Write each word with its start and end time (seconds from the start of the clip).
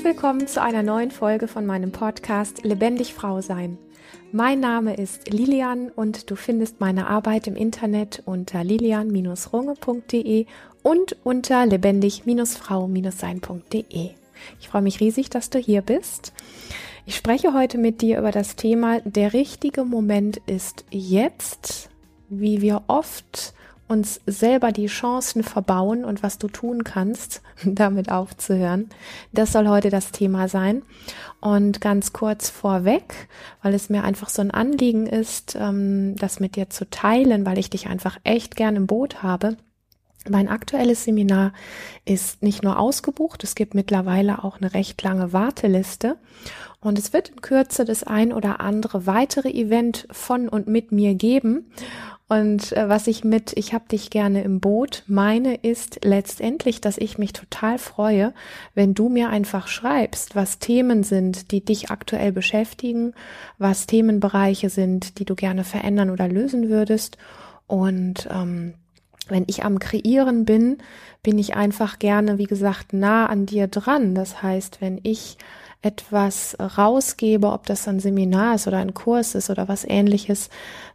Herzlich 0.00 0.16
willkommen 0.16 0.46
zu 0.46 0.62
einer 0.62 0.82
neuen 0.82 1.10
Folge 1.10 1.46
von 1.46 1.66
meinem 1.66 1.92
Podcast 1.92 2.64
Lebendig 2.64 3.12
Frau 3.12 3.42
Sein. 3.42 3.76
Mein 4.32 4.58
Name 4.58 4.96
ist 4.96 5.30
Lilian 5.30 5.90
und 5.90 6.30
du 6.30 6.36
findest 6.36 6.80
meine 6.80 7.06
Arbeit 7.06 7.46
im 7.46 7.54
Internet 7.54 8.22
unter 8.24 8.64
lilian-runge.de 8.64 10.46
und 10.82 11.16
unter 11.22 11.66
lebendig-frau-sein.de. 11.66 14.10
Ich 14.58 14.68
freue 14.70 14.80
mich 14.80 15.00
riesig, 15.00 15.28
dass 15.28 15.50
du 15.50 15.58
hier 15.58 15.82
bist. 15.82 16.32
Ich 17.04 17.14
spreche 17.14 17.52
heute 17.52 17.76
mit 17.76 18.00
dir 18.00 18.20
über 18.20 18.30
das 18.30 18.56
Thema 18.56 19.02
Der 19.02 19.34
richtige 19.34 19.84
Moment 19.84 20.38
ist 20.46 20.86
jetzt, 20.88 21.90
wie 22.30 22.62
wir 22.62 22.84
oft 22.86 23.52
uns 23.90 24.20
selber 24.24 24.70
die 24.70 24.86
Chancen 24.86 25.42
verbauen 25.42 26.04
und 26.04 26.22
was 26.22 26.38
du 26.38 26.46
tun 26.46 26.84
kannst, 26.84 27.42
damit 27.64 28.10
aufzuhören. 28.10 28.88
Das 29.32 29.52
soll 29.52 29.68
heute 29.68 29.90
das 29.90 30.12
Thema 30.12 30.48
sein. 30.48 30.82
Und 31.40 31.80
ganz 31.80 32.12
kurz 32.12 32.50
vorweg, 32.50 33.28
weil 33.62 33.74
es 33.74 33.90
mir 33.90 34.04
einfach 34.04 34.28
so 34.28 34.42
ein 34.42 34.50
Anliegen 34.50 35.06
ist, 35.06 35.56
ähm, 35.58 36.14
das 36.16 36.38
mit 36.38 36.54
dir 36.54 36.70
zu 36.70 36.88
teilen, 36.88 37.44
weil 37.44 37.58
ich 37.58 37.70
dich 37.70 37.88
einfach 37.88 38.18
echt 38.24 38.56
gern 38.56 38.76
im 38.76 38.86
Boot 38.86 39.22
habe. 39.22 39.56
Mein 40.28 40.48
aktuelles 40.48 41.04
Seminar 41.04 41.52
ist 42.04 42.42
nicht 42.42 42.62
nur 42.62 42.78
ausgebucht, 42.78 43.42
es 43.42 43.54
gibt 43.54 43.74
mittlerweile 43.74 44.44
auch 44.44 44.58
eine 44.58 44.74
recht 44.74 45.02
lange 45.02 45.32
Warteliste 45.32 46.18
und 46.80 46.98
es 46.98 47.14
wird 47.14 47.30
in 47.30 47.40
Kürze 47.40 47.86
das 47.86 48.04
ein 48.04 48.34
oder 48.34 48.60
andere 48.60 49.06
weitere 49.06 49.48
Event 49.48 50.06
von 50.10 50.50
und 50.50 50.66
mit 50.66 50.92
mir 50.92 51.14
geben. 51.14 51.72
Und 52.30 52.76
äh, 52.76 52.88
was 52.88 53.08
ich 53.08 53.24
mit 53.24 53.54
Ich 53.56 53.74
hab 53.74 53.88
dich 53.88 54.08
gerne 54.08 54.44
im 54.44 54.60
Boot 54.60 55.02
meine, 55.08 55.56
ist 55.56 56.04
letztendlich, 56.04 56.80
dass 56.80 56.96
ich 56.96 57.18
mich 57.18 57.32
total 57.32 57.76
freue, 57.76 58.32
wenn 58.72 58.94
du 58.94 59.08
mir 59.08 59.30
einfach 59.30 59.66
schreibst, 59.66 60.36
was 60.36 60.60
Themen 60.60 61.02
sind, 61.02 61.50
die 61.50 61.64
dich 61.64 61.90
aktuell 61.90 62.30
beschäftigen, 62.30 63.14
was 63.58 63.88
Themenbereiche 63.88 64.70
sind, 64.70 65.18
die 65.18 65.24
du 65.24 65.34
gerne 65.34 65.64
verändern 65.64 66.08
oder 66.08 66.28
lösen 66.28 66.68
würdest. 66.68 67.18
Und 67.66 68.28
ähm, 68.30 68.74
wenn 69.26 69.44
ich 69.48 69.64
am 69.64 69.80
Kreieren 69.80 70.44
bin, 70.44 70.78
bin 71.24 71.36
ich 71.36 71.56
einfach 71.56 71.98
gerne, 71.98 72.38
wie 72.38 72.44
gesagt, 72.44 72.92
nah 72.92 73.26
an 73.26 73.46
dir 73.46 73.66
dran. 73.66 74.14
Das 74.14 74.40
heißt, 74.40 74.80
wenn 74.80 75.00
ich 75.02 75.36
etwas 75.82 76.56
rausgebe, 76.60 77.50
ob 77.50 77.66
das 77.66 77.88
ein 77.88 78.00
Seminar 78.00 78.54
ist 78.54 78.66
oder 78.66 78.78
ein 78.78 78.92
Kurs 78.92 79.34
ist 79.34 79.48
oder 79.48 79.66
was 79.66 79.84
ähnliches, 79.84 80.50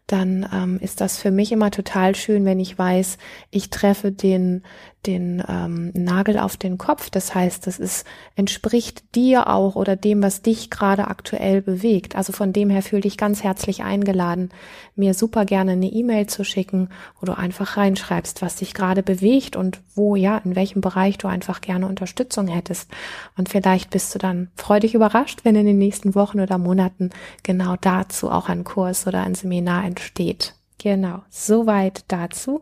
dann 0.08 0.48
ähm, 0.54 0.80
ist 0.80 1.02
das 1.02 1.18
für 1.18 1.32
mich 1.32 1.52
immer 1.52 1.72
total 1.72 2.16
schön, 2.16 2.46
wenn 2.46 2.60
ich 2.60 2.78
weiß, 2.78 3.18
ich 3.50 3.70
treffe 3.70 4.12
den, 4.12 4.64
den 5.06 5.44
ähm, 5.48 5.92
Nagel 5.94 6.38
auf 6.40 6.58
den 6.58 6.78
Kopf. 6.78 7.10
Das 7.10 7.34
heißt, 7.36 7.68
das 7.68 7.80
ist, 7.80 8.06
entspricht 8.36 9.16
dir 9.16 9.48
auch 9.48 9.76
oder 9.76 9.96
dem, 9.96 10.22
was 10.22 10.42
dich 10.42 10.70
gerade 10.70 11.08
aktuell 11.08 11.62
bewegt. 11.62 12.16
Also 12.16 12.34
von 12.34 12.54
dem 12.54 12.70
her 12.70 12.82
fühle 12.82 13.02
dich 13.02 13.18
ganz 13.18 13.44
herzlich 13.44 13.84
eingeladen, 13.84 14.50
mir 14.96 15.14
super 15.14 15.46
gerne 15.46 15.72
eine 15.72 15.88
E-Mail 15.88 16.28
zu 16.28 16.44
schicken, 16.44 16.90
wo 17.20 17.26
du 17.26 17.38
einfach 17.38 17.78
reinschreibst, 17.78 18.42
was 18.42 18.58
dich 18.58 18.74
gerade 18.74 19.04
bewegt 19.04 19.56
und 19.56 19.82
wo, 19.94 20.16
ja, 20.16 20.38
in 20.40 20.56
welchem 20.56 20.82
Bereich 20.82 21.18
du 21.18 21.28
einfach 21.28 21.62
gerne 21.62 21.88
Unterstützung 21.88 22.48
hättest. 22.48 22.90
Und 23.38 23.50
vielleicht 23.50 23.90
bist 23.90 24.14
du 24.16 24.20
dann 24.20 24.50
freudig 24.56 24.94
überrascht, 24.94 25.42
wenn 25.44 25.56
in 25.56 25.66
den 25.66 25.78
nächsten 25.78 26.16
Wochen 26.16 26.40
oder 26.40 26.58
Monaten 26.58 27.12
genau 27.44 27.76
dazu 27.80 28.30
auch 28.30 28.50
ein 28.50 28.64
Kurs 28.64 29.08
oder 29.08 29.24
ein 29.24 29.36
Seminar 29.36 29.86
entsteht. 29.86 30.56
Genau, 30.78 31.24
soweit 31.30 32.04
dazu. 32.10 32.62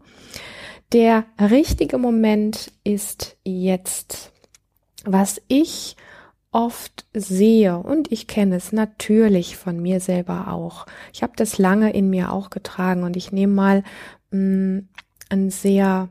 Der 0.93 1.25
richtige 1.39 1.97
Moment 1.97 2.71
ist 2.83 3.37
jetzt. 3.43 4.31
Was 5.05 5.41
ich 5.47 5.97
oft 6.51 7.07
sehe 7.15 7.79
und 7.79 8.11
ich 8.11 8.27
kenne 8.27 8.55
es 8.55 8.71
natürlich 8.71 9.57
von 9.57 9.81
mir 9.81 9.99
selber 9.99 10.49
auch. 10.49 10.85
Ich 11.11 11.23
habe 11.23 11.33
das 11.35 11.57
lange 11.57 11.91
in 11.91 12.11
mir 12.11 12.31
auch 12.31 12.51
getragen 12.51 13.03
und 13.03 13.17
ich 13.17 13.31
nehme 13.31 13.53
mal 13.53 13.83
mh, 14.29 14.39
mm, 14.39 14.87
ein 15.29 15.49
sehr 15.49 16.09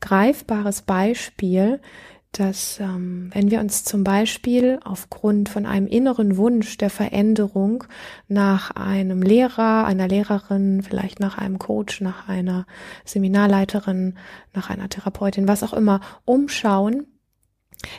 greifbares 0.00 0.82
Beispiel 0.82 1.80
dass 2.38 2.80
ähm, 2.80 3.30
wenn 3.32 3.50
wir 3.50 3.60
uns 3.60 3.84
zum 3.84 4.02
Beispiel 4.02 4.80
aufgrund 4.84 5.48
von 5.48 5.66
einem 5.66 5.86
inneren 5.86 6.36
Wunsch 6.36 6.76
der 6.76 6.90
Veränderung 6.90 7.84
nach 8.28 8.72
einem 8.72 9.22
Lehrer, 9.22 9.86
einer 9.86 10.08
Lehrerin, 10.08 10.82
vielleicht 10.82 11.20
nach 11.20 11.38
einem 11.38 11.58
Coach, 11.58 12.00
nach 12.00 12.28
einer 12.28 12.66
Seminarleiterin, 13.04 14.18
nach 14.52 14.68
einer 14.68 14.88
Therapeutin, 14.88 15.46
was 15.46 15.62
auch 15.62 15.72
immer, 15.72 16.00
umschauen, 16.24 17.06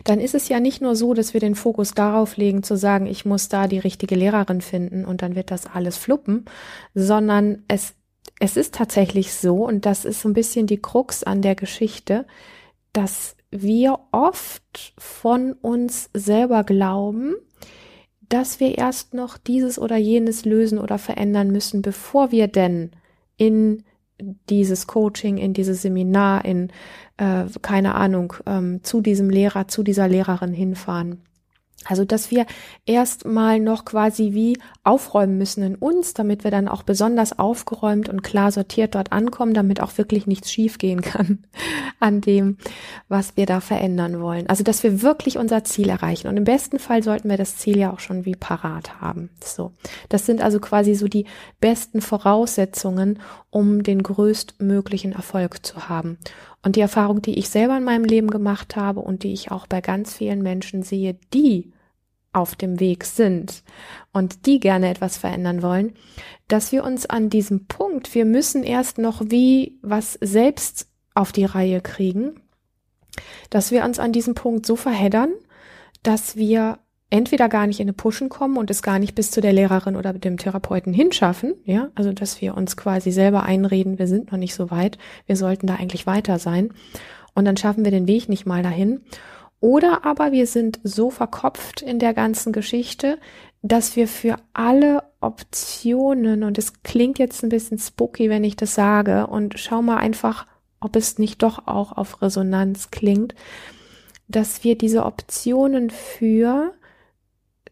dann 0.03 0.19
ist 0.19 0.35
es 0.35 0.49
ja 0.49 0.59
nicht 0.59 0.81
nur 0.81 0.95
so, 0.95 1.13
dass 1.13 1.33
wir 1.33 1.39
den 1.39 1.55
Fokus 1.55 1.93
darauf 1.93 2.37
legen, 2.37 2.63
zu 2.63 2.75
sagen, 2.75 3.05
ich 3.05 3.25
muss 3.25 3.49
da 3.49 3.67
die 3.67 3.79
richtige 3.79 4.15
Lehrerin 4.15 4.61
finden 4.61 5.05
und 5.05 5.21
dann 5.21 5.35
wird 5.35 5.51
das 5.51 5.65
alles 5.67 5.97
fluppen, 5.97 6.45
sondern 6.93 7.63
es, 7.67 7.93
es 8.39 8.57
ist 8.57 8.73
tatsächlich 8.73 9.33
so, 9.33 9.65
und 9.65 9.85
das 9.85 10.03
ist 10.03 10.21
so 10.21 10.29
ein 10.29 10.33
bisschen 10.33 10.67
die 10.67 10.81
Krux 10.81 11.23
an 11.23 11.41
der 11.41 11.55
Geschichte, 11.55 12.25
dass 12.93 13.34
wir 13.51 13.99
oft 14.11 14.93
von 14.97 15.53
uns 15.53 16.09
selber 16.13 16.63
glauben, 16.63 17.35
dass 18.29 18.59
wir 18.59 18.77
erst 18.77 19.13
noch 19.13 19.37
dieses 19.37 19.77
oder 19.79 19.97
jenes 19.97 20.45
lösen 20.45 20.79
oder 20.79 20.97
verändern 20.97 21.51
müssen, 21.51 21.81
bevor 21.81 22.31
wir 22.31 22.47
denn 22.47 22.91
in 23.37 23.83
dieses 24.49 24.87
Coaching, 24.87 25.37
in 25.37 25.53
dieses 25.53 25.81
Seminar, 25.81 26.45
in 26.45 26.69
äh, 27.17 27.45
keine 27.61 27.95
Ahnung, 27.95 28.33
ähm, 28.45 28.83
zu 28.83 29.01
diesem 29.01 29.29
Lehrer, 29.29 29.67
zu 29.67 29.83
dieser 29.83 30.07
Lehrerin 30.07 30.53
hinfahren. 30.53 31.21
Also, 31.87 32.05
dass 32.05 32.31
wir 32.31 32.45
erstmal 32.85 33.59
noch 33.59 33.85
quasi 33.85 34.33
wie 34.33 34.57
aufräumen 34.83 35.37
müssen 35.37 35.63
in 35.63 35.75
uns, 35.75 36.13
damit 36.13 36.43
wir 36.43 36.51
dann 36.51 36.67
auch 36.67 36.83
besonders 36.83 37.37
aufgeräumt 37.37 38.09
und 38.09 38.23
klar 38.23 38.51
sortiert 38.51 38.95
dort 38.95 39.11
ankommen, 39.11 39.53
damit 39.53 39.81
auch 39.81 39.97
wirklich 39.97 40.27
nichts 40.27 40.51
schiefgehen 40.51 41.01
kann 41.01 41.43
an 41.99 42.21
dem, 42.21 42.57
was 43.07 43.37
wir 43.37 43.45
da 43.45 43.59
verändern 43.61 44.21
wollen. 44.21 44.47
Also, 44.47 44.63
dass 44.63 44.83
wir 44.83 45.01
wirklich 45.01 45.37
unser 45.37 45.63
Ziel 45.63 45.89
erreichen. 45.89 46.27
Und 46.27 46.37
im 46.37 46.43
besten 46.43 46.79
Fall 46.79 47.03
sollten 47.03 47.29
wir 47.29 47.37
das 47.37 47.57
Ziel 47.57 47.77
ja 47.77 47.93
auch 47.93 47.99
schon 47.99 48.25
wie 48.25 48.35
parat 48.35 48.99
haben. 48.99 49.29
So. 49.43 49.71
Das 50.09 50.25
sind 50.25 50.41
also 50.41 50.59
quasi 50.59 50.95
so 50.95 51.07
die 51.07 51.25
besten 51.59 52.01
Voraussetzungen, 52.01 53.19
um 53.49 53.83
den 53.83 54.03
größtmöglichen 54.03 55.13
Erfolg 55.13 55.65
zu 55.65 55.87
haben. 55.87 56.17
Und 56.65 56.75
die 56.75 56.81
Erfahrung, 56.81 57.21
die 57.21 57.37
ich 57.37 57.49
selber 57.49 57.77
in 57.77 57.83
meinem 57.83 58.05
Leben 58.05 58.29
gemacht 58.29 58.75
habe 58.75 58.99
und 58.99 59.21
die 59.21 59.33
ich 59.33 59.51
auch 59.51 59.67
bei 59.67 59.81
ganz 59.81 60.15
vielen 60.15 60.41
Menschen 60.41 60.81
sehe, 60.81 61.15
die 61.31 61.71
auf 62.35 62.55
dem 62.55 62.79
Weg 62.79 63.05
sind 63.05 63.63
und 64.11 64.45
die 64.45 64.59
gerne 64.59 64.89
etwas 64.89 65.17
verändern 65.17 65.61
wollen, 65.61 65.93
dass 66.47 66.71
wir 66.71 66.83
uns 66.83 67.05
an 67.05 67.29
diesem 67.29 67.65
Punkt, 67.65 68.13
wir 68.13 68.25
müssen 68.25 68.63
erst 68.63 68.97
noch 68.97 69.21
wie 69.25 69.79
was 69.81 70.13
selbst 70.21 70.87
auf 71.13 71.31
die 71.31 71.45
Reihe 71.45 71.81
kriegen, 71.81 72.41
dass 73.49 73.71
wir 73.71 73.85
uns 73.85 73.99
an 73.99 74.11
diesem 74.11 74.35
Punkt 74.35 74.65
so 74.65 74.75
verheddern, 74.75 75.33
dass 76.03 76.35
wir 76.35 76.79
entweder 77.09 77.47
gar 77.47 77.67
nicht 77.67 77.79
in 77.79 77.85
eine 77.85 77.93
Pushen 77.93 78.29
kommen 78.29 78.57
und 78.57 78.69
es 78.69 78.81
gar 78.81 78.99
nicht 78.99 79.15
bis 79.15 79.31
zu 79.31 79.39
der 79.39 79.53
Lehrerin 79.53 79.95
oder 79.95 80.11
dem 80.11 80.37
Therapeuten 80.37 80.93
hinschaffen, 80.93 81.53
ja, 81.63 81.89
also 81.95 82.11
dass 82.11 82.41
wir 82.41 82.57
uns 82.57 82.75
quasi 82.75 83.11
selber 83.11 83.43
einreden, 83.43 83.99
wir 83.99 84.07
sind 84.07 84.31
noch 84.31 84.39
nicht 84.39 84.55
so 84.55 84.71
weit, 84.71 84.97
wir 85.25 85.37
sollten 85.37 85.67
da 85.67 85.75
eigentlich 85.75 86.05
weiter 86.05 86.39
sein 86.39 86.73
und 87.33 87.45
dann 87.45 87.57
schaffen 87.57 87.85
wir 87.85 87.91
den 87.91 88.07
Weg 88.07 88.27
nicht 88.27 88.45
mal 88.45 88.63
dahin 88.63 89.01
oder 89.59 90.05
aber 90.05 90.31
wir 90.31 90.47
sind 90.47 90.79
so 90.83 91.09
verkopft 91.09 91.81
in 91.81 91.99
der 91.99 92.13
ganzen 92.13 92.53
Geschichte, 92.53 93.17
dass 93.61 93.95
wir 93.95 94.07
für 94.07 94.35
alle 94.53 95.03
Optionen, 95.21 96.43
und 96.43 96.57
es 96.57 96.83
klingt 96.83 97.17
jetzt 97.17 97.43
ein 97.43 97.49
bisschen 97.49 97.79
spooky, 97.79 98.29
wenn 98.29 98.43
ich 98.43 98.55
das 98.55 98.75
sage, 98.75 99.27
und 99.27 99.59
schau 99.59 99.81
mal 99.81 99.97
einfach, 99.97 100.45
ob 100.79 100.95
es 100.95 101.17
nicht 101.17 101.41
doch 101.41 101.67
auch 101.67 101.91
auf 101.93 102.21
Resonanz 102.21 102.91
klingt, 102.91 103.33
dass 104.27 104.63
wir 104.63 104.77
diese 104.77 105.05
Optionen 105.05 105.89
für, 105.89 106.73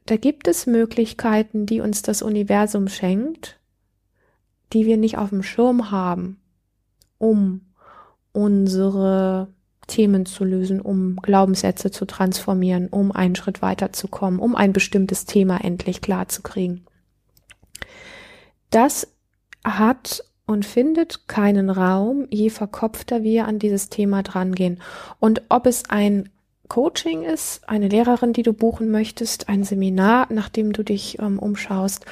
da 0.06 0.18
gibt 0.18 0.48
es 0.48 0.66
Möglichkeiten, 0.66 1.66
die 1.66 1.80
uns 1.80 2.02
das 2.02 2.22
Universum 2.22 2.88
schenkt, 2.88 3.60
die 4.74 4.86
wir 4.86 4.98
nicht 4.98 5.18
auf 5.18 5.30
dem 5.30 5.44
Schirm 5.44 5.92
haben, 5.92 6.40
um 7.20 7.62
unsere 8.32 9.54
Themen 9.88 10.26
zu 10.26 10.44
lösen, 10.44 10.82
um 10.82 11.18
Glaubenssätze 11.18 11.92
zu 11.92 12.06
transformieren, 12.06 12.88
um 12.88 13.12
einen 13.12 13.36
Schritt 13.36 13.62
weiterzukommen, 13.62 14.40
um 14.40 14.56
ein 14.56 14.74
bestimmtes 14.74 15.26
Thema 15.26 15.64
endlich 15.64 16.02
klar 16.02 16.28
zu 16.28 16.42
kriegen. 16.42 16.86
Das 18.70 19.08
hat 19.64 20.24
und 20.46 20.66
findet 20.66 21.28
keinen 21.28 21.70
Raum, 21.70 22.28
je 22.30 22.50
verkopfter 22.50 23.24
wir 23.24 23.48
an 23.48 23.60
dieses 23.60 23.90
Thema 23.90 24.24
drangehen. 24.24 24.82
Und 25.20 25.44
ob 25.50 25.66
es 25.66 25.90
ein 25.90 26.30
Coaching 26.68 27.24
ist, 27.24 27.68
eine 27.70 27.88
Lehrerin, 27.88 28.34
die 28.34 28.44
du 28.44 28.52
buchen 28.52 28.90
möchtest, 28.90 29.48
ein 29.48 29.64
Seminar, 29.64 30.28
nachdem 30.32 30.74
du 30.74 30.84
dich 30.84 31.20
ähm, 31.20 31.38
umschaust, 31.38 32.06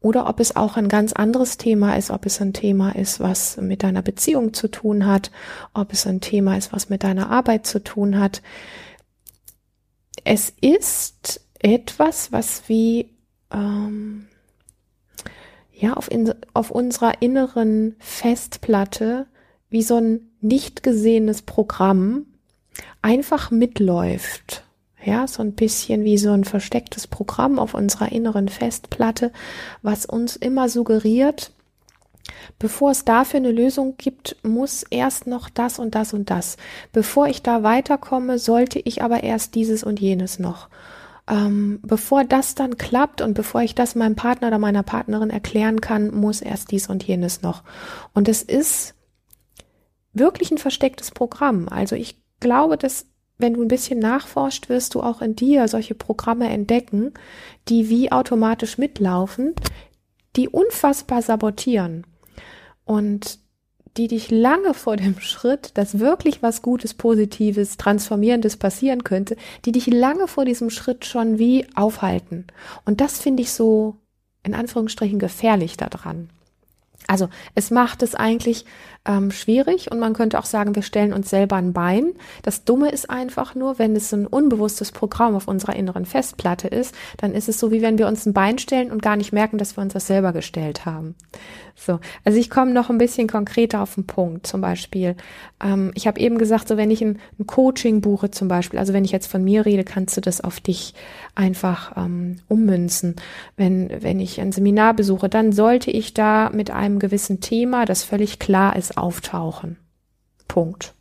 oder 0.00 0.28
ob 0.28 0.40
es 0.40 0.56
auch 0.56 0.76
ein 0.76 0.88
ganz 0.88 1.12
anderes 1.12 1.58
Thema 1.58 1.96
ist, 1.96 2.10
ob 2.10 2.24
es 2.24 2.40
ein 2.40 2.52
Thema 2.52 2.94
ist, 2.96 3.20
was 3.20 3.58
mit 3.58 3.82
deiner 3.82 4.02
Beziehung 4.02 4.54
zu 4.54 4.68
tun 4.68 5.06
hat, 5.06 5.30
ob 5.74 5.92
es 5.92 6.06
ein 6.06 6.20
Thema 6.20 6.56
ist, 6.56 6.72
was 6.72 6.88
mit 6.88 7.02
deiner 7.02 7.30
Arbeit 7.30 7.66
zu 7.66 7.82
tun 7.82 8.18
hat. 8.18 8.42
es 10.24 10.52
ist 10.60 11.42
etwas, 11.58 12.32
was 12.32 12.68
wie 12.68 13.10
ähm, 13.52 14.26
ja 15.72 15.94
auf, 15.94 16.10
in, 16.10 16.32
auf 16.54 16.70
unserer 16.70 17.20
inneren 17.20 17.96
Festplatte 17.98 19.26
wie 19.68 19.82
so 19.82 19.96
ein 19.96 20.30
nicht 20.40 20.82
gesehenes 20.82 21.42
Programm 21.42 22.26
einfach 23.02 23.50
mitläuft. 23.50 24.64
Ja, 25.02 25.26
so 25.26 25.42
ein 25.42 25.52
bisschen 25.52 26.04
wie 26.04 26.18
so 26.18 26.30
ein 26.30 26.44
verstecktes 26.44 27.06
Programm 27.06 27.58
auf 27.58 27.74
unserer 27.74 28.12
inneren 28.12 28.48
Festplatte, 28.48 29.32
was 29.82 30.04
uns 30.04 30.36
immer 30.36 30.68
suggeriert, 30.68 31.52
bevor 32.58 32.90
es 32.90 33.04
dafür 33.06 33.38
eine 33.38 33.52
Lösung 33.52 33.96
gibt, 33.96 34.36
muss 34.42 34.82
erst 34.90 35.26
noch 35.26 35.48
das 35.48 35.78
und 35.78 35.94
das 35.94 36.12
und 36.12 36.28
das. 36.28 36.58
Bevor 36.92 37.28
ich 37.28 37.42
da 37.42 37.62
weiterkomme, 37.62 38.38
sollte 38.38 38.78
ich 38.78 39.02
aber 39.02 39.22
erst 39.22 39.54
dieses 39.54 39.82
und 39.82 40.00
jenes 40.00 40.38
noch. 40.38 40.68
Ähm, 41.28 41.78
bevor 41.82 42.24
das 42.24 42.54
dann 42.54 42.76
klappt 42.76 43.22
und 43.22 43.34
bevor 43.34 43.62
ich 43.62 43.74
das 43.74 43.94
meinem 43.94 44.16
Partner 44.16 44.48
oder 44.48 44.58
meiner 44.58 44.82
Partnerin 44.82 45.30
erklären 45.30 45.80
kann, 45.80 46.14
muss 46.14 46.42
erst 46.42 46.72
dies 46.72 46.88
und 46.88 47.04
jenes 47.04 47.40
noch. 47.40 47.62
Und 48.12 48.28
es 48.28 48.42
ist 48.42 48.94
wirklich 50.12 50.50
ein 50.50 50.58
verstecktes 50.58 51.10
Programm. 51.12 51.68
Also 51.70 51.94
ich 51.94 52.20
glaube, 52.40 52.76
dass 52.76 53.06
wenn 53.40 53.54
du 53.54 53.62
ein 53.62 53.68
bisschen 53.68 53.98
nachforscht, 53.98 54.68
wirst 54.68 54.94
du 54.94 55.02
auch 55.02 55.22
in 55.22 55.36
dir 55.36 55.68
solche 55.68 55.94
Programme 55.94 56.48
entdecken, 56.48 57.12
die 57.68 57.88
wie 57.88 58.12
automatisch 58.12 58.78
mitlaufen, 58.78 59.54
die 60.36 60.48
unfassbar 60.48 61.22
sabotieren 61.22 62.06
und 62.84 63.38
die 63.96 64.08
dich 64.08 64.30
lange 64.30 64.74
vor 64.74 64.96
dem 64.96 65.18
Schritt, 65.20 65.72
dass 65.74 65.98
wirklich 65.98 66.42
was 66.42 66.62
Gutes, 66.62 66.94
Positives, 66.94 67.76
Transformierendes 67.76 68.56
passieren 68.56 69.04
könnte, 69.04 69.36
die 69.64 69.72
dich 69.72 69.86
lange 69.86 70.28
vor 70.28 70.44
diesem 70.44 70.70
Schritt 70.70 71.04
schon 71.04 71.38
wie 71.38 71.66
aufhalten. 71.74 72.46
Und 72.84 73.00
das 73.00 73.20
finde 73.20 73.42
ich 73.42 73.52
so 73.52 73.96
in 74.42 74.54
Anführungsstrichen 74.54 75.18
gefährlich 75.18 75.76
daran. 75.76 76.30
Also 77.06 77.28
es 77.54 77.70
macht 77.70 78.02
es 78.02 78.14
eigentlich 78.14 78.64
ähm, 79.06 79.30
schwierig 79.30 79.90
und 79.90 79.98
man 79.98 80.12
könnte 80.12 80.38
auch 80.38 80.44
sagen, 80.44 80.74
wir 80.74 80.82
stellen 80.82 81.12
uns 81.12 81.30
selber 81.30 81.56
ein 81.56 81.72
Bein. 81.72 82.12
Das 82.42 82.64
Dumme 82.64 82.90
ist 82.90 83.08
einfach 83.08 83.54
nur, 83.54 83.78
wenn 83.78 83.96
es 83.96 84.12
ein 84.12 84.26
unbewusstes 84.26 84.92
Programm 84.92 85.34
auf 85.34 85.48
unserer 85.48 85.74
inneren 85.74 86.04
Festplatte 86.04 86.68
ist, 86.68 86.94
dann 87.16 87.32
ist 87.32 87.48
es 87.48 87.58
so, 87.58 87.70
wie 87.72 87.82
wenn 87.82 87.98
wir 87.98 88.06
uns 88.06 88.26
ein 88.26 88.34
Bein 88.34 88.58
stellen 88.58 88.90
und 88.90 89.02
gar 89.02 89.16
nicht 89.16 89.32
merken, 89.32 89.58
dass 89.58 89.76
wir 89.76 89.82
uns 89.82 89.94
das 89.94 90.06
selber 90.06 90.32
gestellt 90.32 90.84
haben. 90.84 91.14
So, 91.74 91.98
also 92.24 92.38
ich 92.38 92.50
komme 92.50 92.72
noch 92.72 92.90
ein 92.90 92.98
bisschen 92.98 93.26
konkreter 93.26 93.80
auf 93.80 93.94
den 93.94 94.06
Punkt. 94.06 94.46
Zum 94.46 94.60
Beispiel, 94.60 95.16
ähm, 95.64 95.92
ich 95.94 96.06
habe 96.06 96.20
eben 96.20 96.36
gesagt, 96.36 96.68
so 96.68 96.76
wenn 96.76 96.90
ich 96.90 97.00
ein, 97.00 97.18
ein, 97.38 97.46
Coaching 97.46 98.02
buche 98.02 98.30
zum 98.30 98.48
Beispiel, 98.48 98.78
also 98.78 98.92
wenn 98.92 99.04
ich 99.06 99.12
jetzt 99.12 99.28
von 99.28 99.42
mir 99.42 99.64
rede, 99.64 99.82
kannst 99.82 100.14
du 100.14 100.20
das 100.20 100.42
auf 100.42 100.60
dich 100.60 100.92
einfach 101.34 101.96
ähm, 101.96 102.36
ummünzen. 102.48 103.16
Wenn, 103.56 103.90
wenn 104.02 104.20
ich 104.20 104.40
ein 104.42 104.52
Seminar 104.52 104.92
besuche, 104.92 105.30
dann 105.30 105.52
sollte 105.52 105.90
ich 105.90 106.12
da 106.12 106.50
mit 106.50 106.70
einem 106.70 106.89
gewissen 106.98 107.40
Thema, 107.40 107.84
das 107.84 108.02
völlig 108.02 108.38
klar 108.38 108.76
ist, 108.76 108.96
auftauchen. 108.96 109.78
Punkt. 110.48 110.94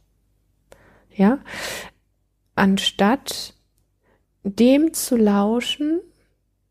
Ja, 1.15 1.39
anstatt 2.55 3.53
dem 4.43 4.93
zu 4.93 5.17
lauschen, 5.17 5.99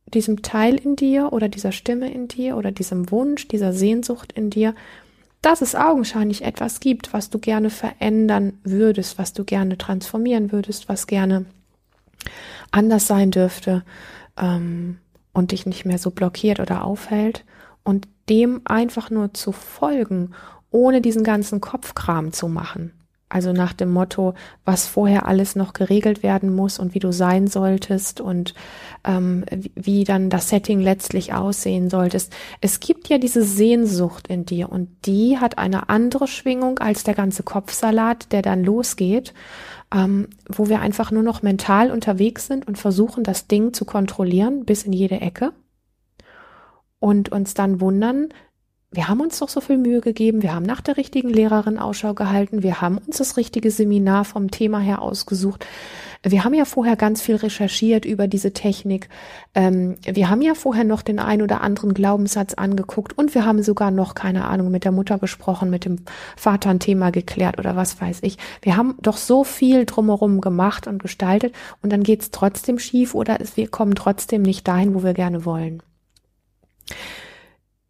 diesem 0.07 0.43
Teil 0.43 0.77
in 0.77 0.97
dir 0.97 1.33
oder 1.33 1.49
dieser 1.49 1.73
Stimme 1.73 2.11
in 2.11 2.29
dir 2.29 2.57
oder 2.57 2.73
diesem 2.73 3.11
Wunsch, 3.11 3.49
dieser 3.49 3.73
Sehnsucht 3.73 4.33
in 4.33 4.51
dir, 4.51 4.75
dass 5.43 5.61
es 5.61 5.75
augenscheinlich 5.75 6.43
etwas 6.43 6.81
gibt, 6.81 7.13
was 7.13 7.31
du 7.31 7.39
gerne 7.39 7.71
verändern 7.71 8.59
würdest, 8.65 9.19
was 9.19 9.33
du 9.33 9.45
gerne 9.45 9.79
transformieren 9.79 10.51
würdest, 10.51 10.89
was 10.89 11.07
gerne 11.07 11.45
anders 12.71 13.07
sein 13.07 13.31
dürfte 13.31 13.85
ähm, 14.37 14.99
und 15.33 15.53
dich 15.53 15.67
nicht 15.67 15.85
mehr 15.85 15.99
so 15.99 16.11
blockiert 16.11 16.59
oder 16.61 16.85
aufhält 16.85 17.45
und 17.89 18.07
dem 18.29 18.61
einfach 18.67 19.09
nur 19.09 19.33
zu 19.33 19.51
folgen 19.51 20.35
ohne 20.71 21.01
diesen 21.01 21.25
ganzen 21.25 21.63
Kopfkram 21.63 22.35
zu 22.35 22.47
machen. 22.47 22.93
Also 23.31 23.53
nach 23.55 23.73
dem 23.73 23.91
Motto, 23.91 24.35
was 24.67 24.87
vorher 24.87 25.27
alles 25.27 25.57
noch 25.57 25.73
geregelt 25.73 26.23
werden 26.23 26.55
muss 26.55 26.79
und 26.79 26.95
wie 26.95 26.99
du 26.99 27.13
sein 27.13 27.47
solltest 27.47 28.21
und 28.21 28.53
ähm, 29.05 29.47
wie 29.75 30.05
dann 30.05 30.29
das 30.29 30.51
Setting 30.51 30.81
letztlich 30.81 31.33
aussehen 31.33 31.89
solltest. 31.89 32.35
Es 32.61 32.79
gibt 32.79 33.09
ja 33.09 33.17
diese 33.17 33.43
Sehnsucht 33.43 34.29
in 34.29 34.45
dir 34.45 34.71
und 34.71 34.89
die 35.07 35.39
hat 35.39 35.57
eine 35.57 35.89
andere 35.89 36.27
Schwingung 36.27 36.79
als 36.81 37.05
der 37.05 37.15
ganze 37.15 37.43
Kopfsalat, 37.43 38.33
der 38.33 38.43
dann 38.43 38.65
losgeht, 38.65 39.33
ähm, 39.95 40.29
wo 40.47 40.69
wir 40.69 40.81
einfach 40.81 41.11
nur 41.11 41.23
noch 41.23 41.41
mental 41.41 41.91
unterwegs 41.91 42.47
sind 42.47 42.67
und 42.69 42.77
versuchen, 42.77 43.25
das 43.25 43.47
Ding 43.47 43.73
zu 43.73 43.87
kontrollieren 43.87 44.67
bis 44.67 44.85
in 44.85 44.93
jede 44.93 45.23
Ecke 45.23 45.53
und 47.01 47.31
uns 47.31 47.55
dann 47.55 47.81
wundern, 47.81 48.29
wir 48.91 49.09
haben 49.09 49.21
uns 49.21 49.39
doch 49.39 49.51
so 49.51 49.61
viel 49.61 49.77
Mühe 49.77 50.01
gegeben, 50.01 50.43
wir 50.43 50.55
haben 50.55 50.65
nach 50.65 50.81
der 50.81 50.97
richtigen 50.97 51.29
Lehrerin 51.29 51.79
Ausschau 51.79 52.15
gehalten, 52.15 52.63
wir 52.63 52.81
haben 52.81 52.97
uns 52.97 53.19
das 53.19 53.37
richtige 53.37 53.71
Seminar 53.71 54.25
vom 54.25 54.51
Thema 54.51 54.79
her 54.79 55.03
ausgesucht. 55.03 55.67
Wir 56.23 56.43
haben 56.43 56.55
ja 56.55 56.65
vorher 56.65 56.97
ganz 56.97 57.21
viel 57.21 57.37
recherchiert 57.37 58.05
über 58.05 58.27
diese 58.27 58.53
Technik. 58.53 59.09
Ähm, 59.55 59.97
wir 60.03 60.31
haben 60.31 60.43
ja 60.43 60.55
vorher 60.55 60.85
noch 60.85 61.03
den 61.03 61.21
ein 61.21 61.43
oder 61.43 61.61
anderen 61.61 61.95
Glaubenssatz 61.95 62.55
angeguckt 62.55 63.17
und 63.17 63.35
wir 63.35 63.45
haben 63.45 63.63
sogar 63.63 63.91
noch, 63.91 64.15
keine 64.15 64.47
Ahnung, 64.47 64.71
mit 64.71 64.85
der 64.85 64.91
Mutter 64.91 65.19
gesprochen, 65.19 65.71
mit 65.71 65.85
dem 65.85 65.99
Vater 66.37 66.71
ein 66.71 66.81
Thema 66.81 67.11
geklärt 67.11 67.59
oder 67.59 67.77
was 67.77 68.01
weiß 68.01 68.21
ich. 68.23 68.39
Wir 68.63 68.77
haben 68.77 68.97
doch 69.01 69.19
so 69.19 69.45
viel 69.45 69.85
drumherum 69.85 70.41
gemacht 70.41 70.87
und 70.87 71.01
gestaltet 71.01 71.55
und 71.83 71.93
dann 71.93 72.03
geht's 72.03 72.31
trotzdem 72.31 72.79
schief 72.79 73.15
oder 73.15 73.39
wir 73.55 73.69
kommen 73.69 73.95
trotzdem 73.95 74.43
nicht 74.43 74.67
dahin, 74.67 74.95
wo 74.95 75.05
wir 75.05 75.13
gerne 75.15 75.45
wollen. 75.45 75.83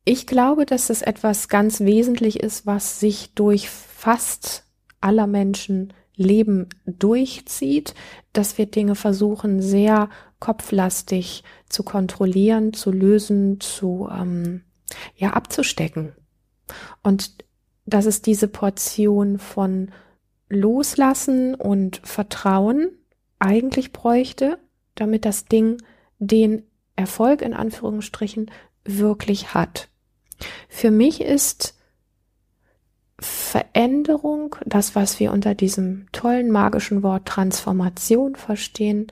Ich 0.04 0.26
glaube, 0.26 0.64
dass 0.64 0.86
das 0.86 1.02
etwas 1.02 1.48
ganz 1.48 1.80
wesentlich 1.80 2.40
ist, 2.40 2.66
was 2.66 2.98
sich 2.98 3.34
durch 3.34 3.68
fast 3.68 4.64
aller 5.00 5.26
Menschen 5.26 5.92
Leben 6.16 6.68
durchzieht, 6.84 7.94
dass 8.32 8.58
wir 8.58 8.66
Dinge 8.66 8.94
versuchen, 8.96 9.62
sehr 9.62 10.08
kopflastig 10.40 11.44
zu 11.68 11.82
kontrollieren, 11.84 12.72
zu 12.72 12.90
lösen, 12.90 13.60
zu 13.60 14.08
ähm, 14.10 14.62
ja 15.16 15.34
abzustecken. 15.34 16.12
Und 17.02 17.44
dass 17.86 18.06
es 18.06 18.20
diese 18.20 18.48
Portion 18.48 19.38
von 19.38 19.90
Loslassen 20.48 21.54
und 21.54 22.00
Vertrauen 22.04 22.90
eigentlich 23.38 23.92
bräuchte, 23.92 24.58
damit 24.94 25.24
das 25.24 25.44
Ding 25.44 25.78
den 26.18 26.64
Erfolg 26.96 27.42
in 27.42 27.54
Anführungsstrichen 27.54 28.50
wirklich 28.88 29.54
hat. 29.54 29.88
Für 30.68 30.90
mich 30.90 31.20
ist 31.20 31.74
Veränderung, 33.20 34.54
das, 34.64 34.94
was 34.94 35.18
wir 35.18 35.32
unter 35.32 35.54
diesem 35.54 36.06
tollen 36.12 36.50
magischen 36.50 37.02
Wort 37.02 37.26
Transformation 37.26 38.36
verstehen, 38.36 39.08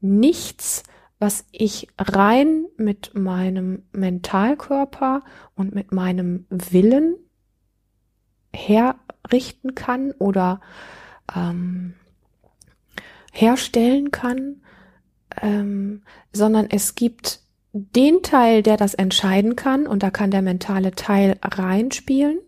nichts, 0.00 0.82
was 1.18 1.44
ich 1.52 1.88
rein 1.98 2.64
mit 2.76 3.14
meinem 3.14 3.84
Mentalkörper 3.92 5.22
und 5.54 5.74
mit 5.74 5.92
meinem 5.92 6.46
Willen 6.48 7.16
herrichten 8.54 9.74
kann 9.74 10.12
oder 10.12 10.60
ähm, 11.34 11.94
herstellen 13.32 14.10
kann, 14.10 14.62
ähm, 15.40 16.02
sondern 16.32 16.68
es 16.70 16.94
gibt 16.94 17.41
den 17.72 18.22
Teil, 18.22 18.62
der 18.62 18.76
das 18.76 18.94
entscheiden 18.94 19.56
kann, 19.56 19.86
und 19.86 20.02
da 20.02 20.10
kann 20.10 20.30
der 20.30 20.42
mentale 20.42 20.92
Teil 20.92 21.38
reinspielen. 21.42 22.38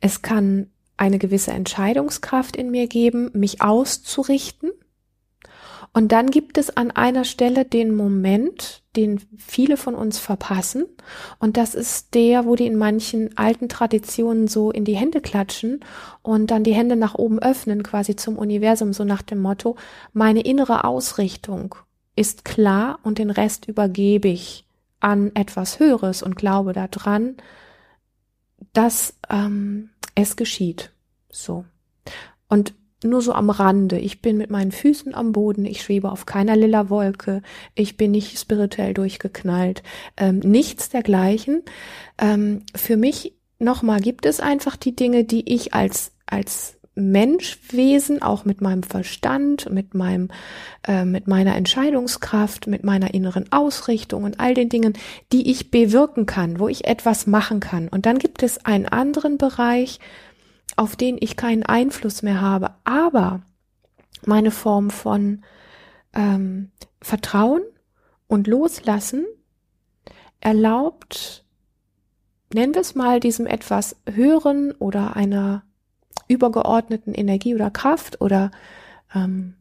Es 0.00 0.22
kann 0.22 0.70
eine 0.96 1.18
gewisse 1.18 1.50
Entscheidungskraft 1.50 2.56
in 2.56 2.70
mir 2.70 2.86
geben, 2.86 3.30
mich 3.34 3.60
auszurichten. 3.62 4.70
Und 5.92 6.10
dann 6.10 6.30
gibt 6.30 6.58
es 6.58 6.76
an 6.76 6.90
einer 6.90 7.24
Stelle 7.24 7.64
den 7.64 7.94
Moment, 7.94 8.82
den 8.96 9.20
viele 9.38 9.76
von 9.76 9.94
uns 9.94 10.18
verpassen. 10.18 10.86
Und 11.38 11.56
das 11.56 11.74
ist 11.74 12.14
der, 12.14 12.46
wo 12.46 12.56
die 12.56 12.66
in 12.66 12.76
manchen 12.76 13.36
alten 13.36 13.68
Traditionen 13.68 14.48
so 14.48 14.70
in 14.70 14.84
die 14.84 14.96
Hände 14.96 15.20
klatschen 15.20 15.84
und 16.22 16.50
dann 16.50 16.64
die 16.64 16.74
Hände 16.74 16.96
nach 16.96 17.14
oben 17.14 17.38
öffnen, 17.38 17.82
quasi 17.82 18.16
zum 18.16 18.36
Universum, 18.36 18.92
so 18.92 19.04
nach 19.04 19.22
dem 19.22 19.40
Motto, 19.40 19.76
meine 20.12 20.40
innere 20.40 20.84
Ausrichtung 20.84 21.76
ist 22.16 22.44
klar 22.44 22.98
und 23.02 23.18
den 23.18 23.30
Rest 23.30 23.66
übergebe 23.66 24.28
ich 24.28 24.64
an 25.00 25.32
etwas 25.34 25.78
Höheres 25.78 26.22
und 26.22 26.36
glaube 26.36 26.72
daran, 26.72 27.36
dass 28.72 29.14
ähm, 29.28 29.90
es 30.14 30.36
geschieht. 30.36 30.92
So. 31.30 31.64
Und 32.48 32.74
nur 33.04 33.20
so 33.20 33.32
am 33.32 33.50
Rande. 33.50 33.98
Ich 33.98 34.22
bin 34.22 34.38
mit 34.38 34.50
meinen 34.50 34.72
Füßen 34.72 35.14
am 35.14 35.32
Boden, 35.32 35.66
ich 35.66 35.82
schwebe 35.82 36.10
auf 36.10 36.26
keiner 36.26 36.56
lila 36.56 36.88
Wolke, 36.88 37.42
ich 37.74 37.96
bin 37.96 38.12
nicht 38.12 38.38
spirituell 38.38 38.94
durchgeknallt, 38.94 39.82
ähm, 40.16 40.38
nichts 40.38 40.88
dergleichen. 40.88 41.62
Ähm, 42.18 42.62
für 42.74 42.96
mich 42.96 43.34
nochmal 43.58 44.00
gibt 44.00 44.24
es 44.24 44.40
einfach 44.40 44.76
die 44.76 44.96
Dinge, 44.96 45.24
die 45.24 45.52
ich 45.52 45.74
als 45.74 46.12
als 46.26 46.78
Menschwesen, 46.94 48.22
auch 48.22 48.44
mit 48.44 48.60
meinem 48.60 48.84
Verstand, 48.84 49.70
mit 49.70 49.94
meinem, 49.94 50.28
äh, 50.86 51.04
mit 51.04 51.26
meiner 51.26 51.56
Entscheidungskraft, 51.56 52.66
mit 52.66 52.84
meiner 52.84 53.14
inneren 53.14 53.50
Ausrichtung 53.50 54.24
und 54.24 54.38
all 54.38 54.54
den 54.54 54.68
Dingen, 54.68 54.94
die 55.32 55.50
ich 55.50 55.70
bewirken 55.70 56.26
kann, 56.26 56.60
wo 56.60 56.68
ich 56.68 56.86
etwas 56.86 57.26
machen 57.26 57.60
kann. 57.60 57.88
Und 57.88 58.06
dann 58.06 58.18
gibt 58.18 58.42
es 58.42 58.64
einen 58.64 58.86
anderen 58.86 59.38
Bereich, 59.38 59.98
auf 60.76 60.94
den 60.94 61.16
ich 61.20 61.36
keinen 61.36 61.64
Einfluss 61.64 62.22
mehr 62.22 62.40
habe, 62.40 62.70
aber 62.84 63.42
meine 64.24 64.50
Form 64.50 64.90
von 64.90 65.44
ähm, 66.14 66.70
Vertrauen 67.00 67.62
und 68.28 68.46
Loslassen 68.46 69.26
erlaubt, 70.40 71.44
nennen 72.52 72.74
wir 72.74 72.82
es 72.82 72.94
mal 72.94 73.18
diesem 73.18 73.46
etwas 73.46 73.96
höheren 74.08 74.72
oder 74.72 75.16
einer 75.16 75.64
übergeordneten 76.28 77.14
Energie 77.14 77.54
oder 77.54 77.70
Kraft 77.70 78.20
oder 78.20 78.50
ähm, 79.14 79.54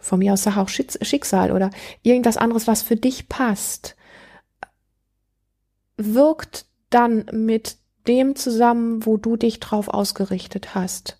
von 0.00 0.18
mir 0.18 0.32
aus 0.32 0.42
sag 0.42 0.56
auch 0.56 0.68
Schicksal 0.68 1.52
oder 1.52 1.70
irgendwas 2.02 2.36
anderes, 2.36 2.66
was 2.66 2.82
für 2.82 2.96
dich 2.96 3.28
passt, 3.28 3.96
wirkt 5.96 6.66
dann 6.90 7.26
mit 7.32 7.76
dem 8.06 8.36
zusammen, 8.36 9.04
wo 9.04 9.16
du 9.16 9.36
dich 9.36 9.60
drauf 9.60 9.88
ausgerichtet 9.88 10.74
hast. 10.74 11.17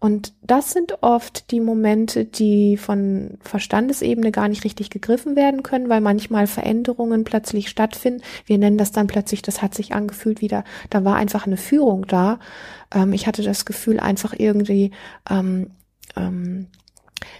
Und 0.00 0.32
das 0.40 0.72
sind 0.72 1.02
oft 1.02 1.50
die 1.50 1.60
Momente, 1.60 2.24
die 2.24 2.78
von 2.78 3.36
Verstandesebene 3.42 4.32
gar 4.32 4.48
nicht 4.48 4.64
richtig 4.64 4.88
gegriffen 4.88 5.36
werden 5.36 5.62
können, 5.62 5.90
weil 5.90 6.00
manchmal 6.00 6.46
Veränderungen 6.46 7.24
plötzlich 7.24 7.68
stattfinden. 7.68 8.22
Wir 8.46 8.56
nennen 8.56 8.78
das 8.78 8.92
dann 8.92 9.08
plötzlich, 9.08 9.42
das 9.42 9.60
hat 9.60 9.74
sich 9.74 9.92
angefühlt 9.92 10.40
wieder, 10.40 10.64
da 10.88 11.04
war 11.04 11.16
einfach 11.16 11.46
eine 11.46 11.58
Führung 11.58 12.06
da. 12.06 12.38
Ähm, 12.94 13.12
ich 13.12 13.26
hatte 13.26 13.42
das 13.42 13.66
Gefühl 13.66 14.00
einfach 14.00 14.34
irgendwie, 14.36 14.92
ähm, 15.28 15.72
ähm, 16.16 16.68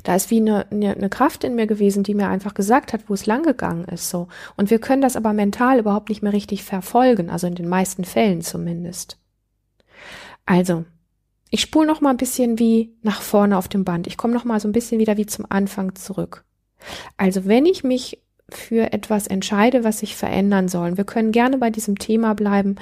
da 0.02 0.14
ist 0.14 0.30
wie 0.30 0.40
eine, 0.40 0.70
eine, 0.70 0.94
eine 0.94 1.08
Kraft 1.08 1.44
in 1.44 1.54
mir 1.54 1.66
gewesen, 1.66 2.02
die 2.02 2.14
mir 2.14 2.28
einfach 2.28 2.52
gesagt 2.52 2.92
hat, 2.92 3.08
wo 3.08 3.14
es 3.14 3.24
langgegangen 3.24 3.86
ist, 3.86 4.10
so. 4.10 4.28
Und 4.58 4.68
wir 4.68 4.80
können 4.80 5.00
das 5.00 5.16
aber 5.16 5.32
mental 5.32 5.78
überhaupt 5.78 6.10
nicht 6.10 6.22
mehr 6.22 6.34
richtig 6.34 6.62
verfolgen, 6.62 7.30
also 7.30 7.46
in 7.46 7.54
den 7.54 7.70
meisten 7.70 8.04
Fällen 8.04 8.42
zumindest. 8.42 9.18
Also, 10.44 10.84
ich 11.50 11.60
spule 11.60 11.86
noch 11.86 12.00
mal 12.00 12.10
ein 12.10 12.16
bisschen 12.16 12.58
wie 12.58 12.96
nach 13.02 13.22
vorne 13.22 13.58
auf 13.58 13.68
dem 13.68 13.84
Band. 13.84 14.06
Ich 14.06 14.16
komme 14.16 14.34
noch 14.34 14.44
mal 14.44 14.60
so 14.60 14.68
ein 14.68 14.72
bisschen 14.72 15.00
wieder 15.00 15.16
wie 15.16 15.26
zum 15.26 15.46
Anfang 15.48 15.94
zurück. 15.96 16.44
Also 17.16 17.44
wenn 17.44 17.66
ich 17.66 17.84
mich 17.84 18.22
für 18.54 18.92
etwas 18.92 19.26
entscheide, 19.26 19.84
was 19.84 20.00
sich 20.00 20.16
verändern 20.16 20.68
soll. 20.68 20.96
Wir 20.96 21.04
können 21.04 21.32
gerne 21.32 21.58
bei 21.58 21.70
diesem 21.70 21.98
Thema 21.98 22.34
bleiben. 22.34 22.76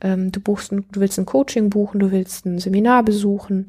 Ähm, 0.00 0.32
du 0.32 0.40
buchst, 0.40 0.72
du 0.72 0.82
willst 0.94 1.18
ein 1.18 1.26
Coaching 1.26 1.70
buchen, 1.70 2.00
du 2.00 2.12
willst 2.12 2.46
ein 2.46 2.58
Seminar 2.58 3.02
besuchen, 3.02 3.68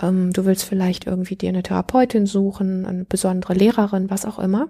ähm, 0.00 0.32
du 0.32 0.44
willst 0.44 0.64
vielleicht 0.64 1.06
irgendwie 1.06 1.36
dir 1.36 1.48
eine 1.48 1.62
Therapeutin 1.62 2.26
suchen, 2.26 2.86
eine 2.86 3.04
besondere 3.04 3.54
Lehrerin, 3.54 4.10
was 4.10 4.24
auch 4.24 4.38
immer. 4.38 4.68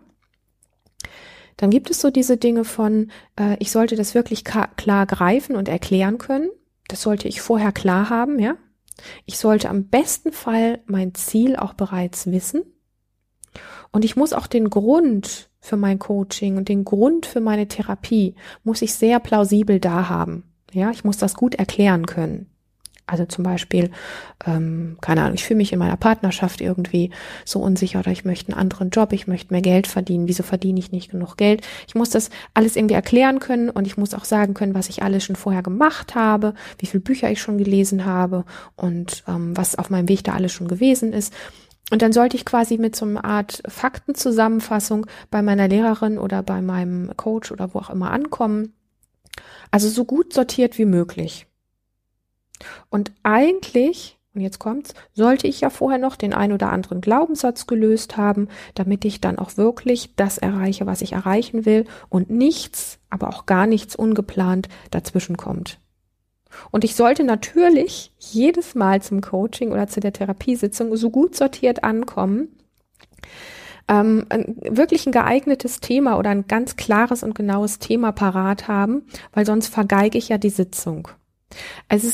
Dann 1.57 1.71
gibt 1.71 1.91
es 1.91 2.01
so 2.01 2.11
diese 2.11 2.39
Dinge 2.39 2.65
von, 2.65 3.11
äh, 3.39 3.57
ich 3.59 3.71
sollte 3.71 3.95
das 3.97 4.15
wirklich 4.15 4.45
klar 4.45 5.07
greifen 5.07 5.55
und 5.55 5.69
erklären 5.69 6.19
können. 6.19 6.49
Das 6.89 7.03
sollte 7.03 7.29
ich 7.29 7.41
vorher 7.41 7.73
klar 7.73 8.11
haben, 8.11 8.39
ja. 8.39 8.57
Ich 9.25 9.39
sollte 9.39 9.69
am 9.69 9.89
besten 9.89 10.33
Fall 10.33 10.81
mein 10.87 11.15
Ziel 11.15 11.57
auch 11.57 11.75
bereits 11.75 12.27
wissen. 12.27 12.63
Und 13.91 14.05
ich 14.05 14.17
muss 14.17 14.33
auch 14.33 14.47
den 14.47 14.71
Grund 14.71 15.51
für 15.61 15.77
mein 15.77 15.99
Coaching 15.99 16.57
und 16.57 16.69
den 16.69 16.85
Grund 16.85 17.27
für 17.27 17.41
meine 17.41 17.69
Therapie 17.69 18.35
muss 18.65 18.83
ich 18.83 18.95
sehr 18.95 19.21
plausibel 19.21 19.79
da 19.79 20.09
haben. 20.09 20.45
Ja, 20.73 20.91
ich 20.91 21.05
muss 21.05 21.19
das 21.19 21.35
gut 21.35 21.55
erklären 21.55 22.07
können. 22.07 22.52
Also 23.07 23.25
zum 23.25 23.45
Beispiel, 23.45 23.91
ähm, 24.47 24.97
keine 25.01 25.23
Ahnung, 25.23 25.35
ich 25.35 25.45
fühle 25.45 25.59
mich 25.59 25.73
in 25.73 25.79
meiner 25.79 25.97
Partnerschaft 25.97 26.61
irgendwie 26.61 27.11
so 27.45 27.59
unsicher 27.59 27.99
oder 27.99 28.13
ich 28.13 28.25
möchte 28.25 28.53
einen 28.53 28.61
anderen 28.61 28.91
Job, 28.91 29.13
ich 29.13 29.27
möchte 29.27 29.53
mehr 29.53 29.61
Geld 29.61 29.87
verdienen, 29.87 30.29
wieso 30.29 30.43
verdiene 30.43 30.79
ich 30.79 30.93
nicht 30.93 31.11
genug 31.11 31.37
Geld? 31.37 31.63
Ich 31.89 31.95
muss 31.95 32.11
das 32.11 32.31
alles 32.55 32.77
irgendwie 32.77 32.95
erklären 32.95 33.41
können 33.41 33.71
und 33.71 33.87
ich 33.87 33.97
muss 33.97 34.15
auch 34.15 34.25
sagen 34.25 34.55
können, 34.55 34.75
was 34.75 34.89
ich 34.89 35.03
alles 35.03 35.25
schon 35.25 35.37
vorher 35.37 35.63
gemacht 35.63 36.15
habe, 36.15 36.55
wie 36.79 36.87
viele 36.87 37.03
Bücher 37.03 37.31
ich 37.31 37.41
schon 37.41 37.59
gelesen 37.59 38.05
habe 38.05 38.45
und 38.77 39.25
ähm, 39.27 39.57
was 39.57 39.77
auf 39.77 39.91
meinem 39.91 40.09
Weg 40.09 40.25
da 40.25 40.35
alles 40.35 40.53
schon 40.53 40.69
gewesen 40.69 41.13
ist. 41.13 41.35
Und 41.91 42.01
dann 42.01 42.13
sollte 42.13 42.37
ich 42.37 42.47
quasi 42.47 42.79
mit 42.79 42.97
so 42.97 43.05
einer 43.05 43.25
Art 43.25 43.63
Faktenzusammenfassung 43.69 45.07
bei 45.31 45.43
meiner 45.43 45.69
Lehrerin 45.69 46.19
oder 46.19 46.43
bei 46.43 46.63
meinem 46.63 47.15
Coach 47.17 47.53
oder 47.53 47.75
wo 47.75 47.81
auch 47.81 47.91
immer 47.91 48.11
ankommen. 48.13 48.73
Also 49.71 49.89
so 49.89 50.05
gut 50.05 50.33
sortiert 50.33 50.79
wie 50.79 50.87
möglich. 50.87 51.47
Und 52.91 53.13
eigentlich, 53.23 54.19
und 54.35 54.41
jetzt 54.41 54.59
kommt's, 54.59 54.95
sollte 55.13 55.47
ich 55.47 55.61
ja 55.61 55.71
vorher 55.71 55.99
noch 55.99 56.17
den 56.17 56.33
ein 56.33 56.53
oder 56.53 56.71
anderen 56.71 57.01
Glaubenssatz 57.01 57.67
gelöst 57.67 58.17
haben, 58.17 58.49
damit 58.75 59.05
ich 59.05 59.21
dann 59.21 59.39
auch 59.39 59.57
wirklich 59.57 60.15
das 60.17 60.39
erreiche, 60.39 60.87
was 60.87 61.03
ich 61.03 61.13
erreichen 61.13 61.65
will 61.65 61.85
und 62.09 62.31
nichts, 62.31 62.99
aber 63.11 63.29
auch 63.29 63.47
gar 63.47 63.67
nichts 63.67 63.97
ungeplant 63.97 64.69
dazwischen 64.91 65.37
kommt. 65.37 65.79
Und 66.71 66.85
ich 66.85 66.95
sollte 66.95 67.25
natürlich 67.25 68.13
jedes 68.19 68.75
Mal 68.75 69.03
zum 69.03 69.21
Coaching 69.21 69.73
oder 69.73 69.87
zu 69.87 70.01
der 70.01 70.13
Therapiesitzung 70.13 70.97
so 70.97 71.11
gut 71.11 71.35
sortiert 71.35 71.83
ankommen, 71.83 72.49
ähm, 73.89 74.27
wirklich 74.63 75.07
ein 75.07 75.13
geeignetes 75.13 75.81
Thema 75.81 76.19
oder 76.19 76.31
ein 76.31 76.47
ganz 76.47 76.77
klares 76.77 77.23
und 77.23 77.35
genaues 77.35 77.79
Thema 77.79 78.13
parat 78.13 78.69
haben, 78.69 79.07
weil 79.33 79.45
sonst 79.45 79.69
vergeige 79.69 80.19
ich 80.19 80.29
ja 80.29 80.39
die 80.39 80.51
Sitzung. 80.51 81.09
Es 81.89 82.05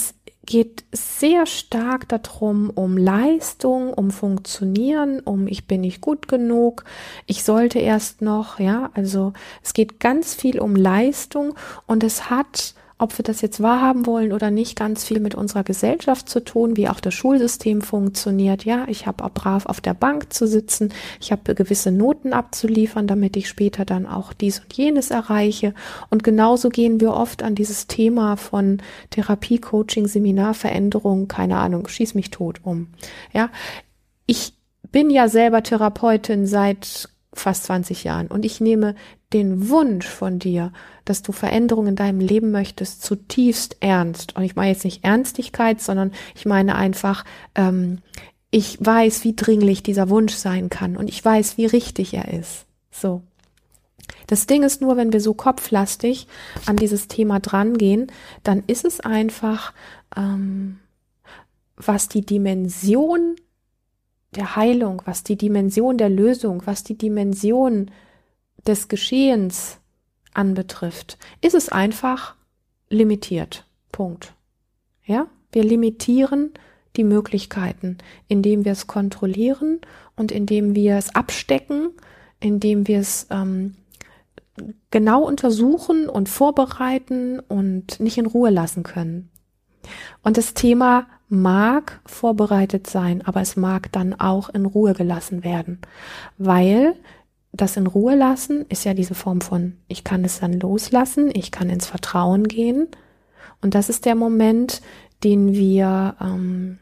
geht 0.48 0.84
sehr 0.92 1.44
stark 1.44 2.08
darum, 2.08 2.70
um 2.70 2.96
Leistung, 2.96 3.92
um 3.92 4.10
Funktionieren, 4.10 5.20
um 5.20 5.46
ich 5.46 5.66
bin 5.66 5.82
nicht 5.82 6.00
gut 6.00 6.26
genug, 6.26 6.84
ich 7.26 7.44
sollte 7.44 7.80
erst 7.80 8.22
noch, 8.22 8.58
ja, 8.58 8.90
also 8.94 9.34
es 9.62 9.74
geht 9.74 10.00
ganz 10.00 10.34
viel 10.34 10.58
um 10.58 10.74
Leistung 10.74 11.54
und 11.86 12.02
es 12.02 12.30
hat 12.30 12.72
ob 12.98 13.16
wir 13.16 13.22
das 13.22 13.40
jetzt 13.40 13.62
wahrhaben 13.62 14.06
wollen 14.06 14.32
oder 14.32 14.50
nicht, 14.50 14.76
ganz 14.76 15.04
viel 15.04 15.20
mit 15.20 15.34
unserer 15.34 15.62
Gesellschaft 15.62 16.28
zu 16.28 16.40
tun, 16.40 16.76
wie 16.76 16.88
auch 16.88 17.00
das 17.00 17.14
Schulsystem 17.14 17.80
funktioniert. 17.80 18.64
Ja, 18.64 18.86
ich 18.88 19.06
habe 19.06 19.24
auch 19.24 19.30
brav 19.30 19.66
auf 19.66 19.80
der 19.80 19.94
Bank 19.94 20.32
zu 20.32 20.46
sitzen, 20.46 20.92
ich 21.20 21.30
habe 21.30 21.54
gewisse 21.54 21.92
Noten 21.92 22.32
abzuliefern, 22.32 23.06
damit 23.06 23.36
ich 23.36 23.48
später 23.48 23.84
dann 23.84 24.06
auch 24.06 24.32
dies 24.32 24.60
und 24.60 24.72
jenes 24.74 25.10
erreiche. 25.10 25.74
Und 26.10 26.24
genauso 26.24 26.68
gehen 26.68 27.00
wir 27.00 27.14
oft 27.14 27.42
an 27.42 27.54
dieses 27.54 27.86
Thema 27.86 28.36
von 28.36 28.82
Therapie, 29.10 29.58
Coaching, 29.58 30.08
Seminar, 30.08 30.54
Veränderung, 30.54 31.28
keine 31.28 31.58
Ahnung, 31.58 31.86
schieß 31.86 32.14
mich 32.14 32.30
tot 32.30 32.60
um. 32.64 32.88
Ja, 33.32 33.50
ich 34.26 34.54
bin 34.90 35.10
ja 35.10 35.28
selber 35.28 35.62
Therapeutin 35.62 36.46
seit 36.46 37.08
fast 37.40 37.64
20 37.64 38.04
Jahren 38.04 38.26
und 38.28 38.44
ich 38.44 38.60
nehme 38.60 38.94
den 39.32 39.68
Wunsch 39.68 40.06
von 40.06 40.38
dir, 40.38 40.72
dass 41.04 41.22
du 41.22 41.32
Veränderungen 41.32 41.88
in 41.88 41.96
deinem 41.96 42.20
Leben 42.20 42.50
möchtest, 42.50 43.02
zutiefst 43.02 43.76
ernst. 43.80 44.36
Und 44.36 44.42
ich 44.42 44.56
meine 44.56 44.70
jetzt 44.70 44.84
nicht 44.84 45.04
Ernstigkeit, 45.04 45.80
sondern 45.80 46.12
ich 46.34 46.46
meine 46.46 46.76
einfach, 46.76 47.24
ähm, 47.54 47.98
ich 48.50 48.78
weiß, 48.80 49.24
wie 49.24 49.36
dringlich 49.36 49.82
dieser 49.82 50.08
Wunsch 50.08 50.34
sein 50.34 50.70
kann 50.70 50.96
und 50.96 51.08
ich 51.08 51.22
weiß, 51.22 51.58
wie 51.58 51.66
richtig 51.66 52.14
er 52.14 52.28
ist. 52.32 52.64
So. 52.90 53.22
Das 54.26 54.46
Ding 54.46 54.62
ist 54.62 54.80
nur, 54.80 54.96
wenn 54.96 55.12
wir 55.12 55.20
so 55.20 55.34
kopflastig 55.34 56.26
an 56.66 56.76
dieses 56.76 57.08
Thema 57.08 57.40
drangehen, 57.40 58.10
dann 58.42 58.62
ist 58.66 58.84
es 58.84 59.00
einfach, 59.00 59.72
ähm, 60.16 60.78
was 61.76 62.08
die 62.08 62.24
Dimension 62.24 63.36
der 64.34 64.56
Heilung, 64.56 65.02
was 65.04 65.24
die 65.24 65.36
Dimension 65.36 65.96
der 65.96 66.10
Lösung, 66.10 66.62
was 66.66 66.84
die 66.84 66.98
Dimension 66.98 67.90
des 68.66 68.88
Geschehens 68.88 69.78
anbetrifft, 70.34 71.18
ist 71.40 71.54
es 71.54 71.68
einfach 71.68 72.34
limitiert. 72.90 73.66
Punkt. 73.92 74.34
Ja, 75.04 75.28
wir 75.52 75.64
limitieren 75.64 76.52
die 76.96 77.04
Möglichkeiten, 77.04 77.98
indem 78.26 78.64
wir 78.64 78.72
es 78.72 78.86
kontrollieren 78.86 79.80
und 80.16 80.32
indem 80.32 80.74
wir 80.74 80.96
es 80.96 81.14
abstecken, 81.14 81.90
indem 82.40 82.86
wir 82.86 83.00
es 83.00 83.26
ähm, 83.30 83.76
genau 84.90 85.22
untersuchen 85.22 86.08
und 86.08 86.28
vorbereiten 86.28 87.40
und 87.40 88.00
nicht 88.00 88.18
in 88.18 88.26
Ruhe 88.26 88.50
lassen 88.50 88.82
können. 88.82 89.30
Und 90.22 90.36
das 90.36 90.54
Thema 90.54 91.06
mag 91.28 92.00
vorbereitet 92.06 92.86
sein, 92.86 93.22
aber 93.26 93.40
es 93.40 93.56
mag 93.56 93.92
dann 93.92 94.18
auch 94.18 94.48
in 94.48 94.64
Ruhe 94.64 94.94
gelassen 94.94 95.44
werden, 95.44 95.80
weil 96.38 96.94
das 97.52 97.76
in 97.76 97.86
Ruhe 97.86 98.14
lassen 98.14 98.66
ist 98.68 98.84
ja 98.84 98.94
diese 98.94 99.14
Form 99.14 99.40
von, 99.40 99.76
ich 99.88 100.04
kann 100.04 100.24
es 100.24 100.40
dann 100.40 100.60
loslassen, 100.60 101.30
ich 101.32 101.50
kann 101.50 101.70
ins 101.70 101.86
Vertrauen 101.86 102.46
gehen. 102.46 102.88
Und 103.62 103.74
das 103.74 103.88
ist 103.88 104.04
der 104.04 104.14
Moment, 104.14 104.82
den 105.24 105.52
wir, 105.52 106.14
ähm, 106.20 106.78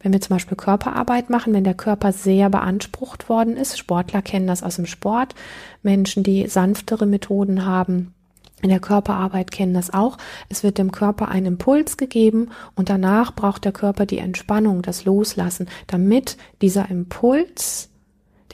wenn 0.00 0.12
wir 0.12 0.20
zum 0.20 0.36
Beispiel 0.36 0.56
Körperarbeit 0.56 1.30
machen, 1.30 1.54
wenn 1.54 1.64
der 1.64 1.74
Körper 1.74 2.12
sehr 2.12 2.50
beansprucht 2.50 3.28
worden 3.28 3.56
ist, 3.56 3.78
Sportler 3.78 4.22
kennen 4.22 4.46
das 4.46 4.62
aus 4.62 4.76
dem 4.76 4.86
Sport, 4.86 5.34
Menschen, 5.82 6.22
die 6.22 6.48
sanftere 6.48 7.06
Methoden 7.06 7.64
haben, 7.64 8.14
in 8.62 8.70
der 8.70 8.80
Körperarbeit 8.80 9.50
kennen 9.50 9.74
das 9.74 9.92
auch. 9.92 10.16
Es 10.48 10.62
wird 10.62 10.78
dem 10.78 10.92
Körper 10.92 11.28
ein 11.28 11.44
Impuls 11.44 11.96
gegeben 11.96 12.50
und 12.76 12.88
danach 12.88 13.34
braucht 13.34 13.64
der 13.64 13.72
Körper 13.72 14.06
die 14.06 14.18
Entspannung, 14.18 14.82
das 14.82 15.04
Loslassen, 15.04 15.68
damit 15.88 16.36
dieser 16.62 16.88
Impuls 16.88 17.90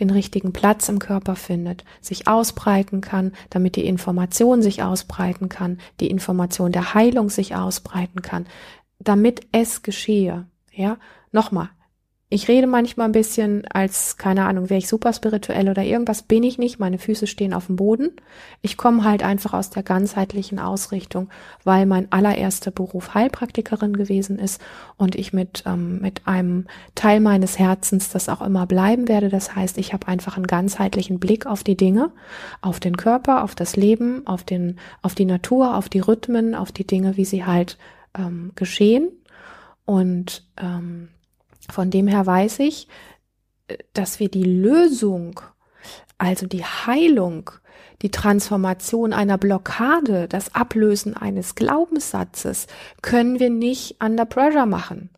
den 0.00 0.10
richtigen 0.10 0.52
Platz 0.52 0.88
im 0.88 0.98
Körper 0.98 1.36
findet, 1.36 1.84
sich 2.00 2.28
ausbreiten 2.28 3.00
kann, 3.00 3.32
damit 3.50 3.76
die 3.76 3.84
Information 3.84 4.62
sich 4.62 4.82
ausbreiten 4.82 5.48
kann, 5.48 5.78
die 6.00 6.08
Information 6.08 6.72
der 6.72 6.94
Heilung 6.94 7.30
sich 7.30 7.54
ausbreiten 7.54 8.22
kann, 8.22 8.46
damit 8.98 9.42
es 9.52 9.82
geschehe. 9.82 10.46
Ja, 10.72 10.98
nochmal, 11.32 11.70
ich 12.30 12.46
rede 12.46 12.66
manchmal 12.66 13.08
ein 13.08 13.12
bisschen 13.12 13.66
als, 13.72 14.18
keine 14.18 14.44
Ahnung, 14.44 14.68
wäre 14.68 14.76
ich 14.76 14.86
super 14.86 15.14
spirituell 15.14 15.70
oder 15.70 15.82
irgendwas, 15.82 16.22
bin 16.22 16.42
ich 16.42 16.58
nicht. 16.58 16.78
Meine 16.78 16.98
Füße 16.98 17.26
stehen 17.26 17.54
auf 17.54 17.66
dem 17.66 17.76
Boden. 17.76 18.10
Ich 18.60 18.76
komme 18.76 19.02
halt 19.02 19.22
einfach 19.22 19.54
aus 19.54 19.70
der 19.70 19.82
ganzheitlichen 19.82 20.58
Ausrichtung, 20.58 21.30
weil 21.64 21.86
mein 21.86 22.12
allererster 22.12 22.70
Beruf 22.70 23.14
Heilpraktikerin 23.14 23.96
gewesen 23.96 24.38
ist 24.38 24.60
und 24.98 25.16
ich 25.16 25.32
mit, 25.32 25.62
ähm, 25.64 26.02
mit 26.02 26.26
einem 26.26 26.66
Teil 26.94 27.20
meines 27.20 27.58
Herzens 27.58 28.10
das 28.10 28.28
auch 28.28 28.42
immer 28.42 28.66
bleiben 28.66 29.08
werde. 29.08 29.30
Das 29.30 29.56
heißt, 29.56 29.78
ich 29.78 29.94
habe 29.94 30.06
einfach 30.06 30.36
einen 30.36 30.46
ganzheitlichen 30.46 31.18
Blick 31.18 31.46
auf 31.46 31.64
die 31.64 31.78
Dinge, 31.78 32.10
auf 32.60 32.78
den 32.78 32.98
Körper, 32.98 33.42
auf 33.42 33.54
das 33.54 33.74
Leben, 33.74 34.26
auf 34.26 34.44
den, 34.44 34.78
auf 35.00 35.14
die 35.14 35.24
Natur, 35.24 35.78
auf 35.78 35.88
die 35.88 36.00
Rhythmen, 36.00 36.54
auf 36.54 36.72
die 36.72 36.86
Dinge, 36.86 37.16
wie 37.16 37.24
sie 37.24 37.46
halt 37.46 37.78
ähm, 38.14 38.52
geschehen. 38.54 39.08
Und 39.86 40.46
ähm, 40.58 41.08
von 41.70 41.90
dem 41.90 42.06
her 42.06 42.26
weiß 42.26 42.60
ich, 42.60 42.88
äh, 43.68 43.78
dass 43.92 44.20
wir 44.20 44.28
die 44.28 44.44
Lösung, 44.44 45.40
also 46.18 46.46
die 46.46 46.64
Heilung, 46.64 47.50
die 48.02 48.10
Transformation 48.10 49.12
einer 49.12 49.38
Blockade, 49.38 50.28
das 50.28 50.54
Ablösen 50.54 51.16
eines 51.16 51.54
Glaubenssatzes, 51.54 52.66
können 53.02 53.40
wir 53.40 53.50
nicht 53.50 54.02
under 54.02 54.24
pressure 54.24 54.66
machen. 54.66 55.10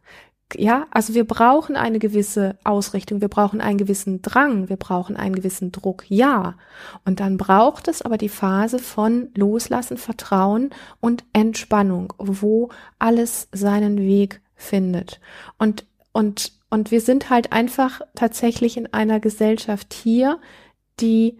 Ja, 0.56 0.86
also 0.90 1.14
wir 1.14 1.24
brauchen 1.24 1.76
eine 1.76 2.00
gewisse 2.00 2.58
Ausrichtung, 2.64 3.20
wir 3.20 3.28
brauchen 3.28 3.60
einen 3.60 3.78
gewissen 3.78 4.20
Drang, 4.20 4.68
wir 4.68 4.76
brauchen 4.76 5.16
einen 5.16 5.36
gewissen 5.36 5.70
Druck, 5.70 6.04
ja. 6.08 6.56
Und 7.04 7.20
dann 7.20 7.36
braucht 7.36 7.86
es 7.86 8.02
aber 8.02 8.18
die 8.18 8.28
Phase 8.28 8.80
von 8.80 9.28
Loslassen, 9.36 9.96
Vertrauen 9.96 10.70
und 10.98 11.24
Entspannung, 11.32 12.12
wo 12.18 12.70
alles 12.98 13.48
seinen 13.52 13.98
Weg 13.98 14.40
findet. 14.56 15.20
Und 15.56 15.84
und, 16.12 16.52
und 16.70 16.90
wir 16.90 17.00
sind 17.00 17.30
halt 17.30 17.52
einfach 17.52 18.00
tatsächlich 18.14 18.76
in 18.76 18.92
einer 18.92 19.20
Gesellschaft 19.20 19.94
hier, 19.94 20.40
die 21.00 21.38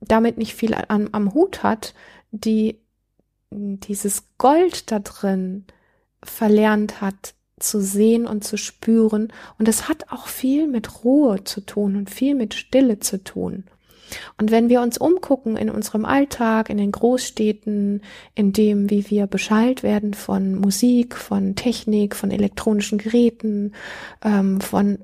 damit 0.00 0.38
nicht 0.38 0.54
viel 0.54 0.74
am, 0.74 1.08
am 1.12 1.34
Hut 1.34 1.62
hat, 1.62 1.94
die 2.30 2.78
dieses 3.50 4.24
Gold 4.38 4.90
da 4.90 4.98
drin 4.98 5.64
verlernt 6.22 7.00
hat 7.00 7.34
zu 7.58 7.80
sehen 7.80 8.26
und 8.26 8.44
zu 8.44 8.56
spüren. 8.56 9.32
Und 9.58 9.68
es 9.68 9.88
hat 9.88 10.10
auch 10.10 10.26
viel 10.26 10.66
mit 10.66 11.04
Ruhe 11.04 11.44
zu 11.44 11.60
tun 11.60 11.96
und 11.96 12.10
viel 12.10 12.34
mit 12.34 12.54
Stille 12.54 12.98
zu 12.98 13.22
tun. 13.22 13.64
Und 14.38 14.50
wenn 14.50 14.68
wir 14.68 14.80
uns 14.80 14.98
umgucken 14.98 15.56
in 15.56 15.70
unserem 15.70 16.04
Alltag, 16.04 16.70
in 16.70 16.76
den 16.76 16.92
Großstädten, 16.92 18.02
in 18.34 18.52
dem, 18.52 18.90
wie 18.90 19.10
wir 19.10 19.26
beschallt 19.26 19.82
werden 19.82 20.14
von 20.14 20.54
Musik, 20.54 21.16
von 21.16 21.56
Technik, 21.56 22.16
von 22.16 22.30
elektronischen 22.30 22.98
Geräten, 22.98 23.72
ähm, 24.22 24.60
von 24.60 24.98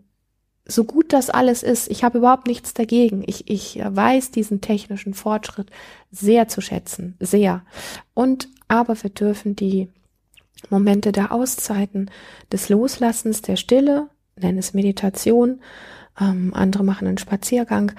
so 0.67 0.85
gut 0.85 1.12
das 1.12 1.31
alles 1.31 1.62
ist, 1.62 1.90
ich 1.90 2.05
habe 2.05 2.19
überhaupt 2.19 2.47
nichts 2.47 2.75
dagegen. 2.75 3.25
Ich, 3.26 3.50
ich 3.50 3.81
weiß 3.83 4.31
diesen 4.31 4.61
technischen 4.61 5.14
Fortschritt 5.14 5.71
sehr 6.11 6.49
zu 6.49 6.61
schätzen, 6.61 7.17
sehr. 7.19 7.64
Und 8.14 8.49
aber 8.69 9.02
wir 9.02 9.11
dürfen 9.11 9.57
die 9.57 9.88
Momente 10.69 11.12
der 11.12 11.33
Auszeiten, 11.33 12.11
des 12.53 12.68
Loslassens, 12.68 13.42
der 13.42 13.57
Stille, 13.57 14.09
nennen 14.37 14.59
es 14.59 14.75
Meditation, 14.75 15.61
ähm, 16.20 16.53
andere 16.55 16.85
machen 16.85 17.09
einen 17.09 17.18
Spaziergang, 17.18 17.92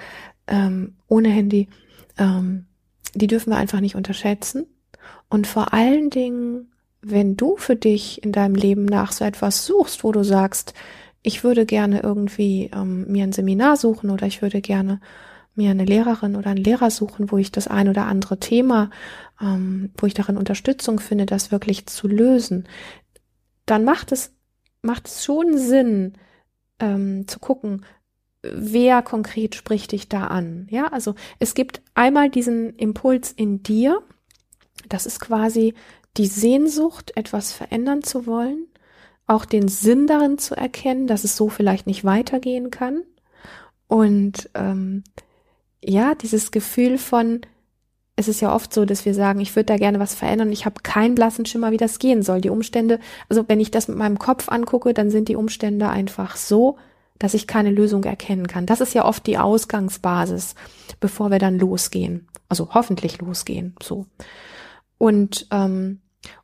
ähm, 0.46 0.94
ohne 1.08 1.28
Handy, 1.28 1.68
ähm, 2.18 2.66
die 3.14 3.26
dürfen 3.26 3.50
wir 3.50 3.56
einfach 3.56 3.80
nicht 3.80 3.96
unterschätzen. 3.96 4.66
Und 5.28 5.46
vor 5.46 5.72
allen 5.72 6.10
Dingen, 6.10 6.72
wenn 7.00 7.36
du 7.36 7.56
für 7.56 7.76
dich 7.76 8.22
in 8.22 8.32
deinem 8.32 8.54
Leben 8.54 8.84
nach 8.84 9.12
so 9.12 9.24
etwas 9.24 9.66
suchst, 9.66 10.04
wo 10.04 10.12
du 10.12 10.22
sagst, 10.22 10.74
ich 11.22 11.44
würde 11.44 11.66
gerne 11.66 12.00
irgendwie 12.00 12.70
ähm, 12.74 13.06
mir 13.10 13.24
ein 13.24 13.32
Seminar 13.32 13.76
suchen 13.76 14.10
oder 14.10 14.26
ich 14.26 14.42
würde 14.42 14.60
gerne 14.60 15.00
mir 15.54 15.70
eine 15.70 15.84
Lehrerin 15.84 16.36
oder 16.36 16.50
einen 16.50 16.64
Lehrer 16.64 16.90
suchen, 16.90 17.30
wo 17.30 17.38
ich 17.38 17.52
das 17.52 17.68
ein 17.68 17.88
oder 17.88 18.06
andere 18.06 18.38
Thema, 18.38 18.90
ähm, 19.40 19.90
wo 19.96 20.06
ich 20.06 20.14
darin 20.14 20.36
Unterstützung 20.36 20.98
finde, 20.98 21.26
das 21.26 21.52
wirklich 21.52 21.86
zu 21.86 22.08
lösen, 22.08 22.66
dann 23.66 23.84
macht 23.84 24.12
es, 24.12 24.32
macht 24.80 25.08
es 25.08 25.24
schon 25.24 25.58
Sinn, 25.58 26.14
ähm, 26.80 27.28
zu 27.28 27.38
gucken, 27.38 27.84
wer 28.42 29.02
konkret 29.02 29.54
spricht 29.54 29.92
dich 29.92 30.08
da 30.08 30.26
an? 30.26 30.66
Ja, 30.70 30.88
also 30.88 31.14
es 31.38 31.54
gibt 31.54 31.80
einmal 31.94 32.28
diesen 32.28 32.74
Impuls 32.76 33.32
in 33.32 33.62
dir. 33.62 34.02
Das 34.88 35.06
ist 35.06 35.20
quasi 35.20 35.74
die 36.16 36.26
Sehnsucht, 36.26 37.12
etwas 37.16 37.52
verändern 37.52 38.02
zu 38.02 38.26
wollen, 38.26 38.66
auch 39.26 39.44
den 39.44 39.68
Sinn 39.68 40.06
darin 40.06 40.38
zu 40.38 40.54
erkennen, 40.54 41.06
dass 41.06 41.24
es 41.24 41.36
so 41.36 41.48
vielleicht 41.48 41.86
nicht 41.86 42.04
weitergehen 42.04 42.70
kann. 42.70 43.02
Und 43.86 44.50
ähm, 44.54 45.04
ja, 45.82 46.14
dieses 46.14 46.50
Gefühl 46.50 46.98
von, 46.98 47.40
es 48.16 48.28
ist 48.28 48.40
ja 48.40 48.54
oft 48.54 48.74
so, 48.74 48.84
dass 48.84 49.04
wir 49.04 49.14
sagen, 49.14 49.40
ich 49.40 49.54
würde 49.56 49.66
da 49.66 49.76
gerne 49.76 50.00
was 50.00 50.14
verändern 50.14 50.52
ich 50.52 50.66
habe 50.66 50.82
keinen 50.82 51.14
blassen 51.14 51.46
Schimmer, 51.46 51.70
wie 51.70 51.78
das 51.78 51.98
gehen 51.98 52.22
soll. 52.22 52.40
Die 52.40 52.50
Umstände, 52.50 52.98
also 53.28 53.48
wenn 53.48 53.60
ich 53.60 53.70
das 53.70 53.88
mit 53.88 53.96
meinem 53.96 54.18
Kopf 54.18 54.48
angucke, 54.48 54.92
dann 54.92 55.10
sind 55.10 55.28
die 55.28 55.36
Umstände 55.36 55.88
einfach 55.88 56.36
so, 56.36 56.76
dass 57.18 57.34
ich 57.34 57.46
keine 57.46 57.70
Lösung 57.70 58.04
erkennen 58.04 58.46
kann. 58.46 58.66
Das 58.66 58.80
ist 58.80 58.94
ja 58.94 59.04
oft 59.04 59.26
die 59.26 59.38
Ausgangsbasis, 59.38 60.54
bevor 61.00 61.30
wir 61.30 61.38
dann 61.38 61.58
losgehen. 61.58 62.28
Also 62.48 62.74
hoffentlich 62.74 63.20
losgehen. 63.20 63.74
So. 63.82 64.06
Und 64.98 65.46
ähm, 65.50 66.00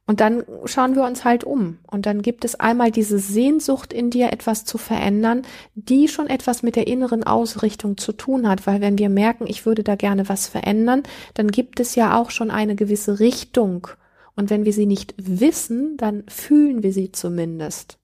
und 0.06 0.20
dann 0.20 0.44
schauen 0.64 0.96
wir 0.96 1.04
uns 1.04 1.24
halt 1.24 1.44
um. 1.44 1.78
Und 1.86 2.06
dann 2.06 2.22
gibt 2.22 2.44
es 2.44 2.58
einmal 2.58 2.90
diese 2.90 3.18
Sehnsucht 3.18 3.92
in 3.92 4.08
dir, 4.10 4.32
etwas 4.32 4.64
zu 4.64 4.78
verändern, 4.78 5.42
die 5.74 6.08
schon 6.08 6.28
etwas 6.28 6.62
mit 6.62 6.76
der 6.76 6.86
inneren 6.86 7.24
Ausrichtung 7.24 7.98
zu 7.98 8.12
tun 8.12 8.48
hat. 8.48 8.66
Weil 8.66 8.80
wenn 8.80 8.96
wir 8.96 9.10
merken, 9.10 9.46
ich 9.46 9.66
würde 9.66 9.84
da 9.84 9.96
gerne 9.96 10.28
was 10.28 10.48
verändern, 10.48 11.02
dann 11.34 11.50
gibt 11.50 11.78
es 11.78 11.94
ja 11.94 12.18
auch 12.18 12.30
schon 12.30 12.50
eine 12.50 12.74
gewisse 12.74 13.20
Richtung. 13.20 13.88
Und 14.34 14.50
wenn 14.50 14.64
wir 14.64 14.72
sie 14.72 14.86
nicht 14.86 15.14
wissen, 15.18 15.96
dann 15.98 16.24
fühlen 16.26 16.82
wir 16.82 16.92
sie 16.92 17.12
zumindest. 17.12 17.98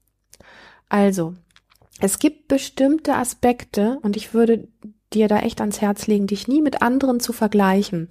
Also, 0.90 1.34
es 2.00 2.18
gibt 2.18 2.48
bestimmte 2.48 3.14
Aspekte 3.14 3.98
und 4.02 4.16
ich 4.16 4.34
würde 4.34 4.68
dir 5.12 5.28
da 5.28 5.38
echt 5.40 5.60
ans 5.60 5.80
Herz 5.80 6.06
legen, 6.06 6.26
dich 6.26 6.48
nie 6.48 6.60
mit 6.60 6.82
anderen 6.82 7.20
zu 7.20 7.32
vergleichen. 7.32 8.08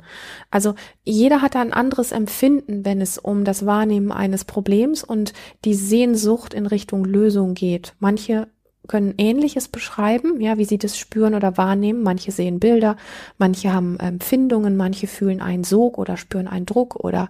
Also 0.52 0.76
jeder 1.04 1.42
hat 1.42 1.56
ein 1.56 1.74
anderes 1.74 2.12
Empfinden, 2.12 2.86
wenn 2.86 3.02
es 3.02 3.18
um 3.18 3.44
das 3.44 3.66
Wahrnehmen 3.66 4.12
eines 4.12 4.46
Problems 4.46 5.04
und 5.04 5.34
die 5.66 5.74
Sehnsucht 5.74 6.54
in 6.54 6.66
Richtung 6.66 7.04
Lösung 7.04 7.54
geht. 7.56 7.94
Manche 8.00 8.48
können 8.88 9.14
Ähnliches 9.18 9.70
beschreiben, 9.70 10.42
ja, 10.42 10.58
wie 10.58 10.66
sie 10.66 10.78
das 10.78 10.98
spüren 10.98 11.36
oder 11.36 11.58
wahrnehmen. 11.58 12.04
Manche 12.04 12.32
sehen 12.32 12.60
Bilder, 12.60 12.98
manche 13.38 13.74
haben 13.74 13.98
Empfindungen, 13.98 14.76
manche 14.76 15.08
fühlen 15.08 15.42
einen 15.42 15.64
Sog 15.64 15.98
oder 15.98 16.18
spüren 16.18 16.48
einen 16.48 16.66
Druck 16.66 16.98
oder 16.98 17.30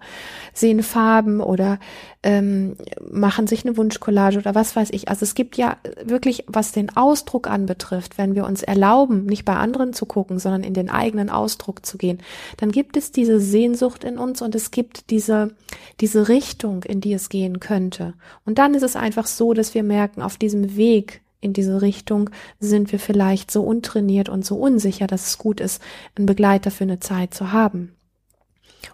sehen 0.53 0.81
Farben 0.81 1.41
oder 1.41 1.79
ähm, 2.23 2.75
machen 3.11 3.45
sich 3.45 3.65
eine 3.65 3.77
Wunschcollage 3.77 4.39
oder 4.39 4.55
was 4.55 4.75
weiß 4.75 4.89
ich. 4.91 5.09
Also 5.09 5.23
es 5.23 5.35
gibt 5.35 5.55
ja 5.55 5.77
wirklich, 6.03 6.45
was 6.47 6.71
den 6.71 6.95
Ausdruck 6.95 7.47
anbetrifft, 7.47 8.17
wenn 8.17 8.33
wir 8.33 8.45
uns 8.45 8.63
erlauben, 8.63 9.25
nicht 9.25 9.45
bei 9.45 9.55
anderen 9.55 9.93
zu 9.93 10.07
gucken, 10.07 10.39
sondern 10.39 10.63
in 10.63 10.73
den 10.73 10.89
eigenen 10.89 11.29
Ausdruck 11.29 11.85
zu 11.85 11.97
gehen, 11.97 12.19
dann 12.57 12.71
gibt 12.71 12.97
es 12.97 13.11
diese 13.11 13.39
Sehnsucht 13.39 14.03
in 14.03 14.17
uns 14.17 14.41
und 14.41 14.55
es 14.55 14.71
gibt 14.71 15.11
diese, 15.11 15.51
diese 15.99 16.29
Richtung, 16.29 16.83
in 16.83 16.99
die 16.99 17.13
es 17.13 17.29
gehen 17.29 17.59
könnte. 17.59 18.15
Und 18.45 18.57
dann 18.57 18.73
ist 18.73 18.83
es 18.83 18.95
einfach 18.95 19.27
so, 19.27 19.53
dass 19.53 19.75
wir 19.75 19.83
merken, 19.83 20.21
auf 20.21 20.37
diesem 20.37 20.75
Weg 20.75 21.21
in 21.43 21.53
diese 21.53 21.81
Richtung 21.81 22.29
sind 22.59 22.91
wir 22.91 22.99
vielleicht 22.99 23.51
so 23.51 23.63
untrainiert 23.63 24.29
und 24.29 24.45
so 24.45 24.55
unsicher, 24.55 25.07
dass 25.07 25.27
es 25.27 25.37
gut 25.37 25.59
ist, 25.59 25.81
einen 26.15 26.25
Begleiter 26.25 26.71
für 26.71 26.83
eine 26.83 26.99
Zeit 26.99 27.33
zu 27.33 27.51
haben. 27.51 27.95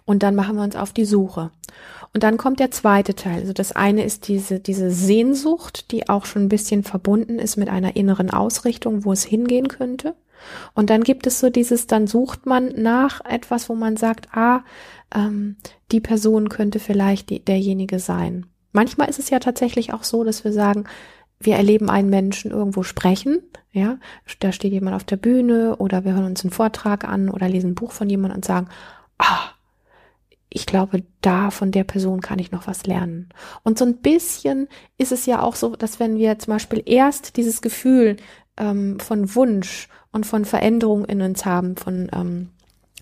Und 0.04 0.22
dann 0.22 0.34
machen 0.34 0.56
wir 0.56 0.62
uns 0.62 0.76
auf 0.76 0.92
die 0.92 1.04
Suche. 1.04 1.50
Und 2.12 2.22
dann 2.22 2.36
kommt 2.36 2.58
der 2.58 2.70
zweite 2.70 3.14
Teil. 3.14 3.40
Also 3.40 3.52
das 3.52 3.72
eine 3.72 4.04
ist 4.04 4.26
diese, 4.28 4.58
diese 4.58 4.90
Sehnsucht, 4.90 5.92
die 5.92 6.08
auch 6.08 6.26
schon 6.26 6.42
ein 6.42 6.48
bisschen 6.48 6.82
verbunden 6.82 7.38
ist 7.38 7.56
mit 7.56 7.68
einer 7.68 7.96
inneren 7.96 8.30
Ausrichtung, 8.30 9.04
wo 9.04 9.12
es 9.12 9.24
hingehen 9.24 9.68
könnte. 9.68 10.14
Und 10.74 10.90
dann 10.90 11.04
gibt 11.04 11.26
es 11.26 11.38
so 11.38 11.50
dieses, 11.50 11.86
dann 11.86 12.06
sucht 12.06 12.46
man 12.46 12.72
nach 12.76 13.24
etwas, 13.24 13.68
wo 13.68 13.74
man 13.74 13.96
sagt, 13.96 14.34
ah, 14.34 14.64
ähm, 15.14 15.56
die 15.92 16.00
Person 16.00 16.48
könnte 16.48 16.78
vielleicht 16.78 17.30
die, 17.30 17.44
derjenige 17.44 17.98
sein. 17.98 18.46
Manchmal 18.72 19.08
ist 19.08 19.18
es 19.18 19.30
ja 19.30 19.38
tatsächlich 19.38 19.92
auch 19.92 20.04
so, 20.04 20.24
dass 20.24 20.44
wir 20.44 20.52
sagen, 20.52 20.84
wir 21.40 21.56
erleben 21.56 21.88
einen 21.88 22.10
Menschen 22.10 22.50
irgendwo 22.50 22.82
sprechen, 22.82 23.42
ja, 23.72 23.98
da 24.40 24.52
steht 24.52 24.72
jemand 24.72 24.96
auf 24.96 25.04
der 25.04 25.16
Bühne 25.16 25.76
oder 25.76 26.04
wir 26.04 26.12
hören 26.12 26.24
uns 26.24 26.44
einen 26.44 26.50
Vortrag 26.50 27.04
an 27.04 27.30
oder 27.30 27.48
lesen 27.48 27.70
ein 27.70 27.74
Buch 27.74 27.92
von 27.92 28.10
jemandem 28.10 28.36
und 28.36 28.44
sagen, 28.44 28.68
ah, 29.18 29.50
ich 30.52 30.66
glaube, 30.66 31.04
da 31.20 31.50
von 31.50 31.70
der 31.70 31.84
Person 31.84 32.20
kann 32.20 32.40
ich 32.40 32.50
noch 32.50 32.66
was 32.66 32.84
lernen. 32.86 33.28
Und 33.62 33.78
so 33.78 33.84
ein 33.84 33.98
bisschen 33.98 34.68
ist 34.98 35.12
es 35.12 35.24
ja 35.26 35.40
auch 35.40 35.54
so, 35.54 35.76
dass 35.76 36.00
wenn 36.00 36.18
wir 36.18 36.38
zum 36.40 36.54
Beispiel 36.54 36.82
erst 36.84 37.36
dieses 37.36 37.62
Gefühl 37.62 38.16
ähm, 38.56 38.98
von 38.98 39.34
Wunsch 39.36 39.88
und 40.10 40.26
von 40.26 40.44
Veränderung 40.44 41.04
in 41.04 41.22
uns 41.22 41.44
haben, 41.44 41.76
von 41.76 42.10
ähm, 42.12 42.48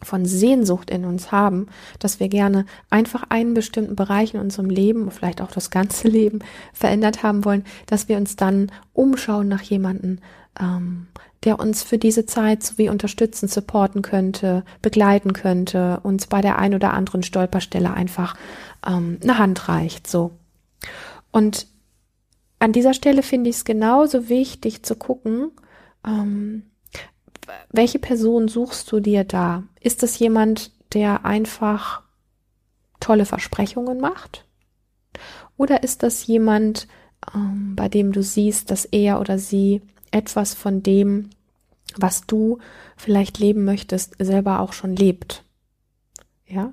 von 0.02 0.24
Sehnsucht 0.24 0.90
in 0.90 1.04
uns 1.04 1.32
haben, 1.32 1.66
dass 1.98 2.20
wir 2.20 2.28
gerne 2.28 2.66
einfach 2.90 3.24
einen 3.28 3.54
bestimmten 3.54 3.96
Bereich 3.96 4.34
in 4.34 4.40
unserem 4.40 4.70
Leben, 4.70 5.10
vielleicht 5.10 5.40
auch 5.40 5.50
das 5.50 5.70
ganze 5.70 6.08
Leben 6.08 6.40
verändert 6.72 7.22
haben 7.22 7.44
wollen, 7.44 7.64
dass 7.86 8.08
wir 8.08 8.16
uns 8.16 8.36
dann 8.36 8.70
umschauen 8.92 9.48
nach 9.48 9.62
jemanden, 9.62 10.20
ähm, 10.60 11.06
der 11.44 11.60
uns 11.60 11.82
für 11.82 11.98
diese 11.98 12.26
Zeit 12.26 12.62
sowie 12.62 12.88
unterstützen, 12.88 13.48
supporten 13.48 14.02
könnte, 14.02 14.64
begleiten 14.82 15.32
könnte, 15.32 16.00
uns 16.02 16.26
bei 16.26 16.40
der 16.40 16.58
ein 16.58 16.74
oder 16.74 16.94
anderen 16.94 17.22
Stolperstelle 17.22 17.92
einfach 17.92 18.34
ähm, 18.86 19.18
eine 19.22 19.38
Hand 19.38 19.68
reicht, 19.68 20.06
so. 20.06 20.32
Und 21.30 21.66
an 22.58 22.72
dieser 22.72 22.94
Stelle 22.94 23.22
finde 23.22 23.50
ich 23.50 23.56
es 23.56 23.64
genauso 23.64 24.28
wichtig 24.28 24.82
zu 24.82 24.96
gucken, 24.96 25.52
ähm, 26.04 26.64
welche 27.70 27.98
Person 27.98 28.48
suchst 28.48 28.90
du 28.92 29.00
dir 29.00 29.24
da? 29.24 29.64
Ist 29.80 30.02
es 30.02 30.18
jemand, 30.18 30.72
der 30.92 31.24
einfach 31.24 32.02
tolle 33.00 33.26
Versprechungen 33.26 34.00
macht? 34.00 34.44
Oder 35.56 35.82
ist 35.82 36.02
das 36.02 36.26
jemand, 36.26 36.88
ähm, 37.34 37.74
bei 37.74 37.88
dem 37.88 38.12
du 38.12 38.22
siehst, 38.22 38.70
dass 38.70 38.84
er 38.84 39.20
oder 39.20 39.38
sie 39.38 39.82
etwas 40.10 40.54
von 40.54 40.82
dem, 40.82 41.30
was 41.96 42.26
du 42.26 42.58
vielleicht 42.96 43.38
leben 43.38 43.64
möchtest, 43.64 44.14
selber 44.18 44.60
auch 44.60 44.72
schon 44.72 44.94
lebt. 44.96 45.44
Ja? 46.46 46.72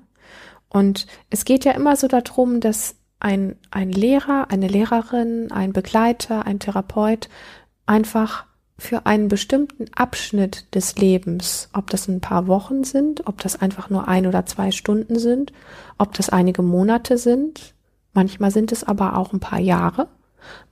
Und 0.68 1.06
es 1.30 1.44
geht 1.44 1.64
ja 1.64 1.72
immer 1.72 1.96
so 1.96 2.08
darum, 2.08 2.60
dass 2.60 2.96
ein, 3.18 3.56
ein 3.70 3.90
Lehrer, 3.90 4.50
eine 4.50 4.68
Lehrerin, 4.68 5.50
ein 5.50 5.72
Begleiter, 5.72 6.46
ein 6.46 6.58
Therapeut 6.58 7.28
einfach 7.86 8.45
für 8.78 9.06
einen 9.06 9.28
bestimmten 9.28 9.86
Abschnitt 9.94 10.74
des 10.74 10.96
Lebens, 10.96 11.70
ob 11.72 11.88
das 11.90 12.08
ein 12.08 12.20
paar 12.20 12.46
Wochen 12.46 12.84
sind, 12.84 13.26
ob 13.26 13.40
das 13.40 13.60
einfach 13.60 13.88
nur 13.88 14.06
ein 14.06 14.26
oder 14.26 14.44
zwei 14.44 14.70
Stunden 14.70 15.18
sind, 15.18 15.52
ob 15.96 16.12
das 16.14 16.28
einige 16.28 16.62
Monate 16.62 17.16
sind, 17.16 17.74
manchmal 18.12 18.50
sind 18.50 18.72
es 18.72 18.84
aber 18.84 19.16
auch 19.16 19.32
ein 19.32 19.40
paar 19.40 19.60
Jahre, 19.60 20.08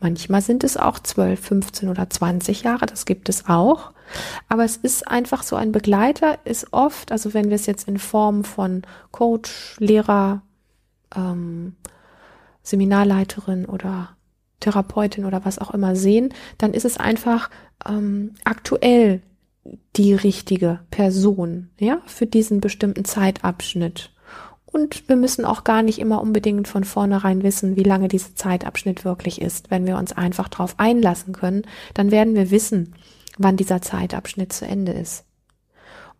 Manchmal 0.01 0.43
sind 0.43 0.65
es 0.65 0.77
auch 0.77 0.99
12, 0.99 1.41
15 1.41 1.89
oder 1.89 2.09
20 2.09 2.63
Jahre, 2.63 2.87
das 2.87 3.07
gibt 3.07 3.29
es 3.29 3.49
auch. 3.49 3.93
Aber 4.49 4.65
es 4.65 4.77
ist 4.77 5.09
einfach 5.09 5.43
so 5.43 5.57
ein 5.57 5.73
Begleiter, 5.73 6.39
ist 6.45 6.73
oft, 6.73 7.11
also 7.11 7.35
wenn 7.35 7.49
wir 7.49 7.57
es 7.57 7.67
jetzt 7.67 7.89
in 7.89 7.99
Form 7.99 8.45
von 8.45 8.83
Coach, 9.11 9.77
Lehrer, 9.79 10.43
ähm, 11.15 11.77
Seminarleiterin 12.63 13.67
oder 13.67 14.14
Therapeutin 14.65 15.25
oder 15.25 15.45
was 15.45 15.59
auch 15.59 15.73
immer 15.73 15.95
sehen, 15.95 16.33
dann 16.59 16.73
ist 16.73 16.85
es 16.85 16.97
einfach 16.97 17.51
ähm, 17.87 18.33
aktuell 18.45 19.21
die 19.97 20.15
richtige 20.15 20.81
Person, 20.91 21.71
ja, 21.79 22.01
für 22.07 22.27
diesen 22.27 22.61
bestimmten 22.61 23.05
Zeitabschnitt. 23.05 24.11
Und 24.67 25.09
wir 25.09 25.17
müssen 25.17 25.45
auch 25.45 25.63
gar 25.63 25.83
nicht 25.83 26.01
immer 26.01 26.21
unbedingt 26.21 26.67
von 26.67 26.83
vornherein 26.83 27.43
wissen, 27.43 27.77
wie 27.77 27.85
lange 27.85 28.09
dieser 28.09 28.35
Zeitabschnitt 28.35 29.05
wirklich 29.05 29.41
ist. 29.41 29.71
Wenn 29.71 29.87
wir 29.87 29.97
uns 29.97 30.13
einfach 30.13 30.49
darauf 30.49 30.75
einlassen 30.79 31.33
können, 31.33 31.63
dann 31.95 32.11
werden 32.11 32.35
wir 32.35 32.51
wissen, 32.51 32.95
wann 33.39 33.57
dieser 33.57 33.83
Zeitabschnitt 33.83 34.53
zu 34.53 34.67
Ende 34.67 34.93
ist. 34.93 35.25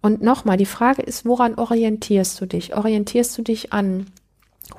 Und 0.01 0.23
nochmal, 0.23 0.57
die 0.57 0.67
Frage 0.67 1.03
ist, 1.03 1.25
woran 1.25 1.55
orientierst 1.55 2.41
du 2.41 2.47
dich? 2.47 2.77
Orientierst 2.77 3.37
du 3.37 3.43
dich 3.43 3.73
an 3.73 4.07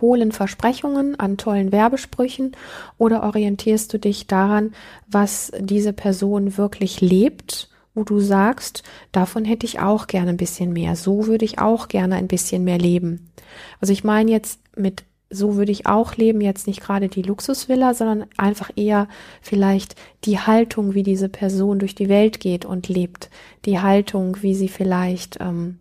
hohlen 0.02 0.32
Versprechungen, 0.32 1.20
an 1.20 1.38
tollen 1.38 1.72
Werbesprüchen 1.72 2.56
oder 2.98 3.24
orientierst 3.24 3.94
du 3.94 4.00
dich 4.00 4.28
daran, 4.28 4.74
was 5.08 5.52
diese 5.60 5.94
Person 5.94 6.58
wirklich 6.58 7.02
lebt 7.02 7.70
wo 7.96 8.04
du 8.04 8.20
sagst, 8.20 8.84
davon 9.14 9.46
hätte 9.46 9.66
ich 9.66 9.80
auch 9.80 10.08
gerne 10.08 10.32
ein 10.32 10.38
bisschen 10.38 10.74
mehr. 10.74 10.98
So 10.98 11.28
würde 11.28 11.46
ich 11.46 11.60
auch 11.60 11.88
gerne 11.88 12.18
ein 12.18 12.28
bisschen 12.28 12.66
mehr 12.66 12.78
leben. 12.78 13.32
Also 13.80 13.94
ich 13.94 14.04
meine 14.04 14.32
jetzt 14.32 14.60
mit 14.76 15.06
so 15.32 15.56
würde 15.56 15.72
ich 15.72 15.88
auch 15.88 16.16
leben, 16.16 16.40
jetzt 16.40 16.68
nicht 16.68 16.82
gerade 16.82 17.10
die 17.10 17.24
Luxusvilla, 17.24 17.94
sondern 17.94 18.26
einfach 18.38 18.70
eher 18.76 19.08
vielleicht 19.42 19.96
die 20.24 20.40
Haltung, 20.40 20.94
wie 20.94 21.04
diese 21.04 21.30
Person 21.30 21.80
durch 21.80 21.96
die 21.96 22.10
Welt 22.10 22.40
geht 22.40 22.64
und 22.64 22.88
lebt. 22.88 23.30
Die 23.66 23.80
Haltung, 23.80 24.38
wie 24.42 24.54
sie 24.54 24.70
vielleicht 24.70 25.40
ähm, 25.42 25.80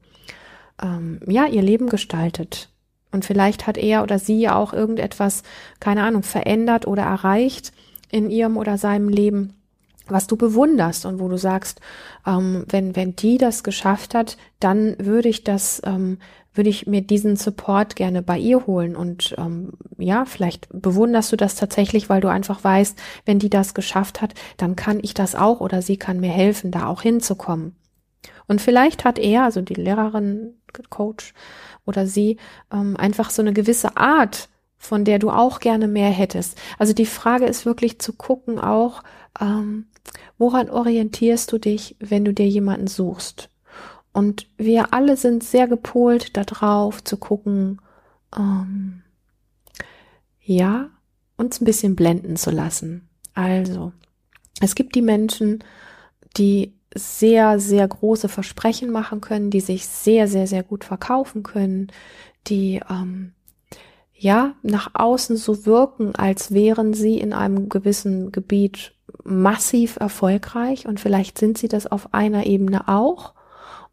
ähm, 0.82 1.20
ja 1.26 1.46
ihr 1.46 1.62
Leben 1.62 1.88
gestaltet. 1.88 2.70
Und 3.14 3.24
vielleicht 3.24 3.68
hat 3.68 3.78
er 3.78 4.02
oder 4.02 4.18
sie 4.18 4.40
ja 4.40 4.56
auch 4.56 4.72
irgendetwas, 4.72 5.44
keine 5.78 6.02
Ahnung, 6.02 6.24
verändert 6.24 6.86
oder 6.88 7.04
erreicht 7.04 7.72
in 8.10 8.28
ihrem 8.28 8.56
oder 8.56 8.76
seinem 8.76 9.08
Leben, 9.08 9.54
was 10.08 10.26
du 10.26 10.36
bewunderst 10.36 11.06
und 11.06 11.20
wo 11.20 11.28
du 11.28 11.38
sagst, 11.38 11.80
ähm, 12.26 12.64
wenn, 12.68 12.96
wenn 12.96 13.14
die 13.14 13.38
das 13.38 13.62
geschafft 13.62 14.14
hat, 14.14 14.36
dann 14.58 14.96
würde 14.98 15.28
ich 15.28 15.44
das, 15.44 15.80
ähm, 15.84 16.18
würde 16.54 16.70
ich 16.70 16.88
mir 16.88 17.02
diesen 17.02 17.36
Support 17.36 17.94
gerne 17.94 18.20
bei 18.20 18.36
ihr 18.36 18.66
holen. 18.66 18.96
Und 18.96 19.36
ähm, 19.38 19.74
ja, 19.96 20.24
vielleicht 20.24 20.66
bewunderst 20.72 21.30
du 21.30 21.36
das 21.36 21.54
tatsächlich, 21.54 22.10
weil 22.10 22.20
du 22.20 22.26
einfach 22.26 22.64
weißt, 22.64 23.00
wenn 23.26 23.38
die 23.38 23.50
das 23.50 23.74
geschafft 23.74 24.22
hat, 24.22 24.34
dann 24.56 24.74
kann 24.74 24.98
ich 25.00 25.14
das 25.14 25.36
auch 25.36 25.60
oder 25.60 25.82
sie 25.82 25.98
kann 25.98 26.18
mir 26.18 26.32
helfen, 26.32 26.72
da 26.72 26.88
auch 26.88 27.02
hinzukommen. 27.02 27.76
Und 28.48 28.60
vielleicht 28.60 29.04
hat 29.04 29.20
er, 29.20 29.44
also 29.44 29.60
die 29.62 29.74
Lehrerin, 29.74 30.54
Coach 30.82 31.34
oder 31.84 32.06
sie, 32.06 32.38
ähm, 32.72 32.96
einfach 32.96 33.30
so 33.30 33.42
eine 33.42 33.52
gewisse 33.52 33.96
Art, 33.96 34.48
von 34.76 35.04
der 35.04 35.18
du 35.18 35.30
auch 35.30 35.60
gerne 35.60 35.88
mehr 35.88 36.10
hättest. 36.10 36.58
Also 36.78 36.92
die 36.92 37.06
Frage 37.06 37.46
ist 37.46 37.64
wirklich 37.64 37.98
zu 38.00 38.12
gucken 38.12 38.58
auch, 38.58 39.02
ähm, 39.40 39.86
woran 40.38 40.68
orientierst 40.68 41.50
du 41.50 41.58
dich, 41.58 41.96
wenn 42.00 42.24
du 42.24 42.34
dir 42.34 42.46
jemanden 42.46 42.86
suchst? 42.86 43.48
Und 44.12 44.46
wir 44.56 44.92
alle 44.94 45.16
sind 45.16 45.42
sehr 45.42 45.66
gepolt 45.66 46.36
darauf 46.36 47.02
zu 47.02 47.16
gucken, 47.16 47.80
ähm, 48.36 49.02
ja, 50.40 50.90
uns 51.36 51.60
ein 51.60 51.64
bisschen 51.64 51.96
blenden 51.96 52.36
zu 52.36 52.50
lassen. 52.50 53.08
Also, 53.34 53.92
es 54.60 54.74
gibt 54.74 54.94
die 54.94 55.02
Menschen, 55.02 55.64
die 56.36 56.74
sehr, 56.94 57.58
sehr 57.58 57.86
große 57.86 58.28
Versprechen 58.28 58.90
machen 58.90 59.20
können, 59.20 59.50
die 59.50 59.60
sich 59.60 59.86
sehr, 59.86 60.28
sehr, 60.28 60.46
sehr 60.46 60.62
gut 60.62 60.84
verkaufen 60.84 61.42
können, 61.42 61.88
die 62.46 62.80
ähm, 62.88 63.32
ja 64.16 64.54
nach 64.62 64.90
außen 64.94 65.36
so 65.36 65.66
wirken, 65.66 66.14
als 66.14 66.52
wären 66.52 66.94
sie 66.94 67.18
in 67.18 67.32
einem 67.32 67.68
gewissen 67.68 68.32
Gebiet 68.32 68.94
massiv 69.24 69.96
erfolgreich 69.96 70.86
und 70.86 71.00
vielleicht 71.00 71.38
sind 71.38 71.58
sie 71.58 71.68
das 71.68 71.86
auf 71.86 72.14
einer 72.14 72.46
Ebene 72.46 72.88
auch. 72.88 73.34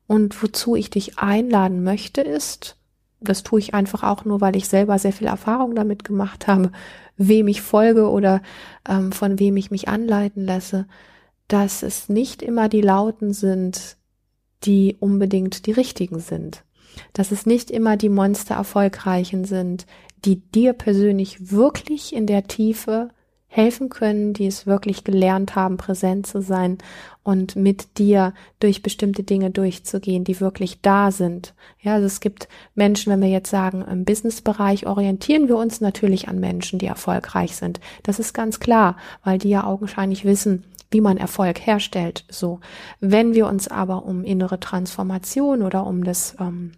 Und 0.08 0.42
wozu 0.44 0.76
ich 0.76 0.90
dich 0.90 1.20
einladen 1.20 1.84
möchte, 1.84 2.22
ist, 2.22 2.76
das 3.22 3.44
tue 3.44 3.60
ich 3.60 3.74
einfach 3.74 4.04
auch 4.04 4.26
nur, 4.26 4.42
weil 4.42 4.56
ich 4.56 4.68
selber 4.68 5.00
sehr 5.00 5.14
viel 5.14 5.28
Erfahrung 5.28 5.76
damit 5.76 6.04
gemacht 6.04 6.48
habe, 6.48 6.72
wem 7.18 7.48
ich 7.48 7.62
folge 7.62 8.10
oder 8.10 8.42
ähm, 8.90 9.12
von 9.12 9.40
wem 9.40 9.58
ich 9.58 9.72
mich 9.72 9.88
anleiten 9.88 10.46
lasse, 10.46 10.88
dass 11.52 11.84
es 11.84 12.08
nicht 12.08 12.42
immer 12.42 12.70
die 12.70 12.80
Lauten 12.80 13.34
sind, 13.34 13.98
die 14.64 14.96
unbedingt 15.02 15.66
die 15.66 15.74
richtigen 15.74 16.20
sind. 16.20 16.64
Dass 17.12 17.32
es 17.32 17.46
nicht 17.46 17.70
immer 17.70 17.98
die 17.98 18.10
Monster 18.10 18.56
erfolgreichen 18.56 19.44
sind, 19.44 19.86
die 20.24 20.38
dir 20.38 20.72
persönlich 20.72 21.52
wirklich 21.52 22.16
in 22.16 22.26
der 22.26 22.48
Tiefe 22.48 23.10
helfen 23.48 23.90
können, 23.90 24.32
die 24.32 24.48
es 24.48 24.66
wirklich 24.66 25.04
gelernt 25.04 25.56
haben, 25.56 25.76
präsent 25.76 26.26
zu 26.26 26.42
sein 26.42 26.78
und 27.22 27.58
mit 27.58 27.98
dir 27.98 28.34
durch 28.62 28.82
bestimmte 28.82 29.24
Dinge 29.24 29.52
durchzugehen, 29.52 30.24
die 30.24 30.40
wirklich 30.40 30.80
da 30.80 31.12
sind. 31.12 31.54
Ja, 31.82 31.96
also 31.96 32.06
es 32.06 32.22
gibt 32.22 32.48
Menschen, 32.76 33.12
wenn 33.12 33.22
wir 33.22 33.28
jetzt 33.28 33.50
sagen, 33.50 33.82
im 33.82 34.06
Businessbereich 34.06 34.88
orientieren 34.88 35.50
wir 35.50 35.58
uns 35.58 35.82
natürlich 35.82 36.30
an 36.30 36.40
Menschen, 36.40 36.80
die 36.80 36.86
erfolgreich 36.86 37.58
sind. 37.58 37.82
Das 38.04 38.20
ist 38.20 38.34
ganz 38.34 38.62
klar, 38.62 38.96
weil 39.26 39.38
die 39.38 39.50
ja 39.50 39.66
augenscheinlich 39.66 40.24
wissen, 40.24 40.64
wie 40.92 41.02
man 41.02 41.18
Erfolg 41.18 41.66
herstellt. 41.66 42.26
So, 42.30 42.60
wenn 43.00 43.34
wir 43.34 43.48
uns 43.48 43.68
aber 43.68 44.06
um 44.06 44.24
innere 44.24 44.60
Transformation 44.60 45.64
oder 45.64 45.88
um 45.88 46.04
das 46.04 46.36
ähm, 46.40 46.74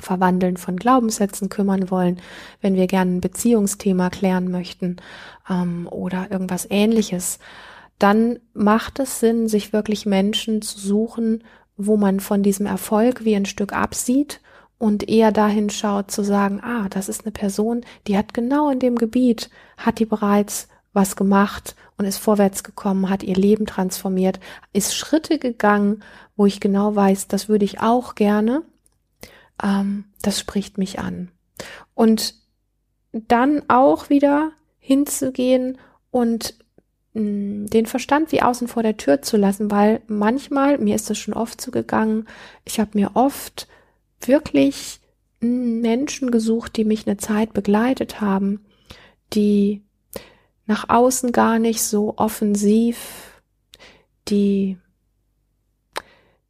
Verwandeln 0.00 0.56
von 0.56 0.76
Glaubenssätzen 0.76 1.48
kümmern 1.48 1.90
wollen, 1.90 2.20
wenn 2.60 2.74
wir 2.74 2.88
gerne 2.88 3.12
ein 3.12 3.20
Beziehungsthema 3.20 4.10
klären 4.10 4.50
möchten 4.50 4.96
ähm, 5.48 5.88
oder 5.90 6.30
irgendwas 6.30 6.66
ähnliches, 6.68 7.38
dann 7.98 8.40
macht 8.52 8.98
es 8.98 9.20
Sinn, 9.20 9.48
sich 9.48 9.72
wirklich 9.72 10.04
Menschen 10.04 10.62
zu 10.62 10.78
suchen, 10.78 11.44
wo 11.76 11.96
man 11.96 12.20
von 12.20 12.42
diesem 12.42 12.66
Erfolg 12.66 13.24
wie 13.24 13.36
ein 13.36 13.46
Stück 13.46 13.72
absieht 13.72 14.40
und 14.78 15.08
eher 15.08 15.32
dahin 15.32 15.70
schaut 15.70 16.10
zu 16.10 16.22
sagen, 16.22 16.60
ah, 16.62 16.88
das 16.88 17.08
ist 17.08 17.22
eine 17.22 17.32
Person, 17.32 17.82
die 18.06 18.18
hat 18.18 18.34
genau 18.34 18.70
in 18.70 18.80
dem 18.80 18.96
Gebiet, 18.96 19.48
hat 19.76 20.00
die 20.00 20.06
bereits 20.06 20.68
was 20.92 21.16
gemacht 21.16 21.76
und 21.96 22.04
ist 22.04 22.18
vorwärts 22.18 22.64
gekommen, 22.64 23.08
hat 23.08 23.22
ihr 23.22 23.36
Leben 23.36 23.66
transformiert, 23.66 24.40
ist 24.72 24.96
Schritte 24.96 25.38
gegangen, 25.38 26.02
wo 26.36 26.46
ich 26.46 26.60
genau 26.60 26.94
weiß, 26.94 27.28
das 27.28 27.48
würde 27.48 27.64
ich 27.64 27.80
auch 27.80 28.14
gerne 28.14 28.62
ähm, 29.62 30.04
das 30.22 30.38
spricht 30.38 30.78
mich 30.78 30.98
an. 30.98 31.30
Und 31.94 32.34
dann 33.12 33.62
auch 33.68 34.10
wieder 34.10 34.52
hinzugehen 34.78 35.78
und 36.10 36.54
mm, 37.14 37.66
den 37.66 37.86
Verstand 37.86 38.32
wie 38.32 38.42
außen 38.42 38.68
vor 38.68 38.82
der 38.82 38.96
Tür 38.96 39.22
zu 39.22 39.36
lassen, 39.36 39.70
weil 39.70 40.00
manchmal, 40.06 40.78
mir 40.78 40.94
ist 40.94 41.10
das 41.10 41.18
schon 41.18 41.34
oft 41.34 41.60
zugegangen, 41.60 42.26
ich 42.64 42.80
habe 42.80 42.90
mir 42.94 43.12
oft 43.14 43.68
wirklich 44.20 45.00
mm, 45.40 45.80
Menschen 45.80 46.30
gesucht, 46.30 46.76
die 46.76 46.84
mich 46.84 47.06
eine 47.06 47.16
Zeit 47.16 47.52
begleitet 47.52 48.20
haben, 48.20 48.64
die 49.32 49.82
nach 50.66 50.88
außen 50.88 51.32
gar 51.32 51.58
nicht 51.58 51.82
so 51.82 52.14
offensiv 52.16 53.40
die 54.28 54.78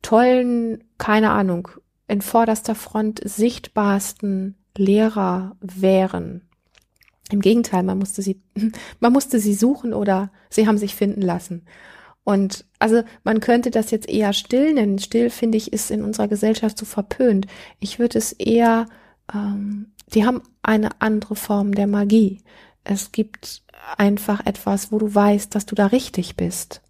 tollen, 0.02 0.84
keine 0.98 1.30
Ahnung, 1.30 1.68
in 2.06 2.20
vorderster 2.20 2.74
Front 2.74 3.20
sichtbarsten 3.24 4.56
Lehrer 4.76 5.56
wären. 5.60 6.42
Im 7.30 7.40
Gegenteil, 7.40 7.82
man 7.82 7.98
musste 7.98 8.22
sie, 8.22 8.40
man 9.00 9.12
musste 9.12 9.40
sie 9.40 9.54
suchen 9.54 9.94
oder 9.94 10.30
sie 10.50 10.68
haben 10.68 10.78
sich 10.78 10.94
finden 10.94 11.22
lassen. 11.22 11.64
Und 12.22 12.64
also 12.78 13.02
man 13.22 13.40
könnte 13.40 13.70
das 13.70 13.90
jetzt 13.90 14.08
eher 14.08 14.32
still 14.32 14.72
nennen. 14.74 14.98
Still 14.98 15.30
finde 15.30 15.58
ich 15.58 15.72
ist 15.72 15.90
in 15.90 16.02
unserer 16.02 16.28
Gesellschaft 16.28 16.78
so 16.78 16.86
verpönt. 16.86 17.46
Ich 17.80 17.98
würde 17.98 18.18
es 18.18 18.32
eher, 18.32 18.86
ähm, 19.32 19.92
die 20.08 20.24
haben 20.24 20.42
eine 20.62 21.00
andere 21.00 21.36
Form 21.36 21.74
der 21.74 21.86
Magie. 21.86 22.40
Es 22.82 23.12
gibt 23.12 23.63
einfach 23.96 24.44
etwas, 24.46 24.92
wo 24.92 24.98
du 24.98 25.14
weißt, 25.14 25.54
dass 25.54 25.66
du 25.66 25.74
da 25.74 25.86
richtig 25.86 26.36
bist 26.36 26.82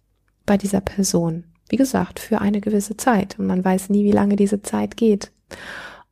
bei 0.45 0.57
dieser 0.57 0.81
Person. 0.81 1.45
Wie 1.69 1.77
gesagt, 1.77 2.19
für 2.19 2.41
eine 2.41 2.61
gewisse 2.61 2.97
Zeit. 2.97 3.39
Und 3.39 3.47
man 3.47 3.65
weiß 3.65 3.89
nie, 3.89 4.03
wie 4.03 4.11
lange 4.11 4.35
diese 4.35 4.61
Zeit 4.61 4.97
geht. 4.97 5.31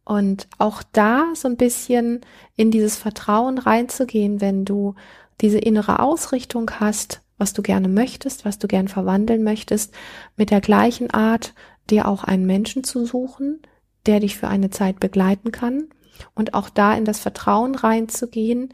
Und 0.04 0.48
auch 0.58 0.84
da 0.92 1.32
so 1.34 1.48
ein 1.48 1.58
bisschen 1.58 2.22
in 2.56 2.72
dieses 2.72 2.98
Vertrauen 2.98 3.58
reinzugehen, 3.58 4.42
wenn 4.42 4.66
du 4.66 4.96
diese 5.42 5.60
innere 5.60 6.00
Ausrichtung 6.00 6.70
hast, 6.80 7.22
was 7.38 7.54
du 7.54 7.62
gerne 7.62 7.88
möchtest, 7.88 8.46
was 8.46 8.60
du 8.60 8.68
gern 8.68 8.88
verwandeln 8.88 9.44
möchtest, 9.44 9.94
mit 10.36 10.50
der 10.50 10.62
gleichen 10.62 11.12
Art 11.12 11.54
dir 11.90 12.08
auch 12.08 12.24
einen 12.24 12.46
Menschen 12.46 12.84
zu 12.84 13.06
suchen, 13.06 13.62
der 14.06 14.20
dich 14.20 14.38
für 14.38 14.48
eine 14.48 14.70
Zeit 14.70 15.00
begleiten 15.00 15.52
kann 15.52 15.90
und 16.36 16.54
auch 16.54 16.70
da 16.70 16.94
in 16.94 17.06
das 17.06 17.20
Vertrauen 17.20 17.76
reinzugehen, 17.76 18.74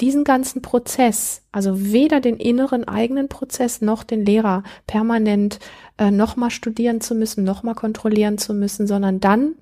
diesen 0.00 0.24
ganzen 0.24 0.62
Prozess, 0.62 1.42
also 1.52 1.92
weder 1.92 2.20
den 2.20 2.36
inneren 2.36 2.86
eigenen 2.86 3.28
Prozess 3.28 3.80
noch 3.80 4.02
den 4.02 4.24
Lehrer 4.24 4.62
permanent 4.86 5.58
äh, 5.98 6.10
nochmal 6.10 6.50
studieren 6.50 7.00
zu 7.00 7.14
müssen, 7.14 7.44
nochmal 7.44 7.74
kontrollieren 7.74 8.38
zu 8.38 8.54
müssen, 8.54 8.86
sondern 8.86 9.20
dann 9.20 9.54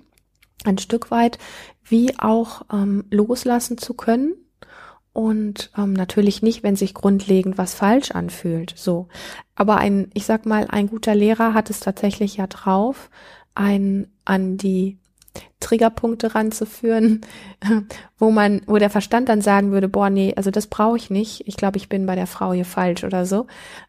ein 0.65 0.77
Stück 0.77 1.11
weit 1.11 1.37
wie 1.83 2.17
auch 2.19 2.63
ähm, 2.71 3.05
loslassen 3.09 3.77
zu 3.77 3.93
können 3.93 4.35
und 5.13 5.71
ähm, 5.77 5.93
natürlich 5.93 6.41
nicht, 6.41 6.63
wenn 6.63 6.75
sich 6.75 6.93
grundlegend 6.93 7.57
was 7.57 7.73
falsch 7.73 8.11
anfühlt. 8.11 8.73
So, 8.77 9.07
aber 9.55 9.77
ein, 9.77 10.09
ich 10.13 10.25
sag 10.25 10.45
mal, 10.45 10.67
ein 10.69 10.87
guter 10.87 11.15
Lehrer 11.15 11.53
hat 11.53 11.69
es 11.69 11.79
tatsächlich 11.79 12.37
ja 12.37 12.47
drauf, 12.47 13.09
ein 13.55 14.07
an 14.25 14.57
die 14.57 14.98
Triggerpunkte 15.59 16.35
ranzuführen, 16.35 17.21
wo 18.17 18.31
man, 18.31 18.61
wo 18.65 18.77
der 18.77 18.89
Verstand 18.89 19.29
dann 19.29 19.41
sagen 19.41 19.71
würde, 19.71 19.89
boah, 19.89 20.09
nee, 20.09 20.33
also 20.35 20.51
das 20.51 20.67
brauche 20.67 20.97
ich 20.97 21.09
nicht. 21.09 21.47
Ich 21.47 21.57
glaube, 21.57 21.77
ich 21.77 21.89
bin 21.89 22.05
bei 22.05 22.15
der 22.15 22.27
Frau 22.27 22.53
hier 22.53 22.65
falsch 22.65 23.03
oder 23.03 23.25
so. 23.25 23.47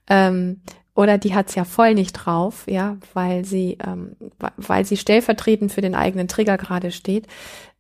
Ähm, 0.09 0.61
oder 0.95 1.19
die 1.19 1.35
hat's 1.35 1.55
ja 1.55 1.65
voll 1.65 1.95
nicht 1.95 2.13
drauf, 2.13 2.65
ja, 2.67 2.97
weil 3.15 3.45
sie, 3.45 3.79
ähm, 3.87 4.17
weil 4.57 4.85
sie 4.85 4.97
stellvertretend 4.97 5.73
für 5.73 5.81
den 5.81 5.95
eigenen 5.95 6.29
Trigger 6.29 6.59
gerade 6.59 6.91
steht. 6.91 7.27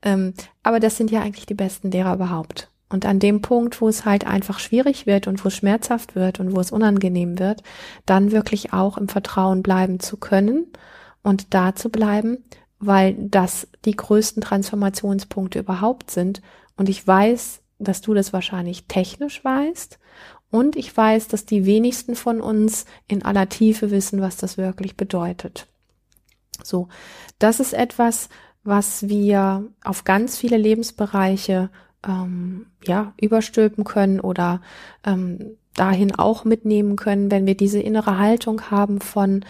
Ähm, 0.02 0.34
aber 0.62 0.80
das 0.80 0.96
sind 0.96 1.10
ja 1.10 1.20
eigentlich 1.20 1.46
die 1.46 1.54
besten 1.54 1.90
Lehrer 1.90 2.14
überhaupt. 2.14 2.70
Und 2.88 3.06
an 3.06 3.18
dem 3.18 3.40
Punkt, 3.40 3.80
wo 3.80 3.88
es 3.88 4.04
halt 4.04 4.26
einfach 4.26 4.58
schwierig 4.58 5.06
wird 5.06 5.26
und 5.26 5.44
wo 5.44 5.48
es 5.48 5.56
schmerzhaft 5.56 6.14
wird 6.14 6.40
und 6.40 6.56
wo 6.56 6.60
es 6.60 6.72
unangenehm 6.72 7.38
wird, 7.38 7.62
dann 8.06 8.32
wirklich 8.32 8.72
auch 8.72 8.98
im 8.98 9.08
Vertrauen 9.08 9.62
bleiben 9.62 10.00
zu 10.00 10.16
können 10.16 10.66
und 11.22 11.54
da 11.54 11.74
zu 11.74 11.88
bleiben, 11.88 12.44
weil 12.80 13.14
das 13.18 13.68
die 13.84 13.94
größten 13.94 14.42
Transformationspunkte 14.42 15.58
überhaupt 15.60 16.10
sind. 16.10 16.42
Und 16.76 16.88
ich 16.88 17.06
weiß, 17.06 17.60
dass 17.78 18.00
du 18.00 18.14
das 18.14 18.32
wahrscheinlich 18.32 18.86
technisch 18.86 19.44
weißt 19.44 19.98
und 20.50 20.76
ich 20.76 20.94
weiß, 20.94 21.28
dass 21.28 21.46
die 21.46 21.64
wenigsten 21.64 22.16
von 22.16 22.40
uns 22.40 22.84
in 23.06 23.24
aller 23.24 23.48
Tiefe 23.48 23.90
wissen, 23.90 24.20
was 24.20 24.36
das 24.36 24.58
wirklich 24.58 24.96
bedeutet. 24.96 25.68
So, 26.62 26.88
das 27.38 27.60
ist 27.60 27.72
etwas, 27.72 28.28
was 28.64 29.08
wir 29.08 29.64
auf 29.84 30.04
ganz 30.04 30.36
viele 30.36 30.56
Lebensbereiche 30.56 31.70
ähm, 32.06 32.66
ja 32.84 33.14
überstülpen 33.20 33.84
können 33.84 34.20
oder 34.20 34.60
ähm, 35.04 35.56
dahin 35.74 36.14
auch 36.14 36.44
mitnehmen 36.44 36.96
können, 36.96 37.30
wenn 37.30 37.46
wir 37.46 37.56
diese 37.56 37.80
innere 37.80 38.18
Haltung 38.18 38.70
haben 38.70 39.00
von 39.00 39.44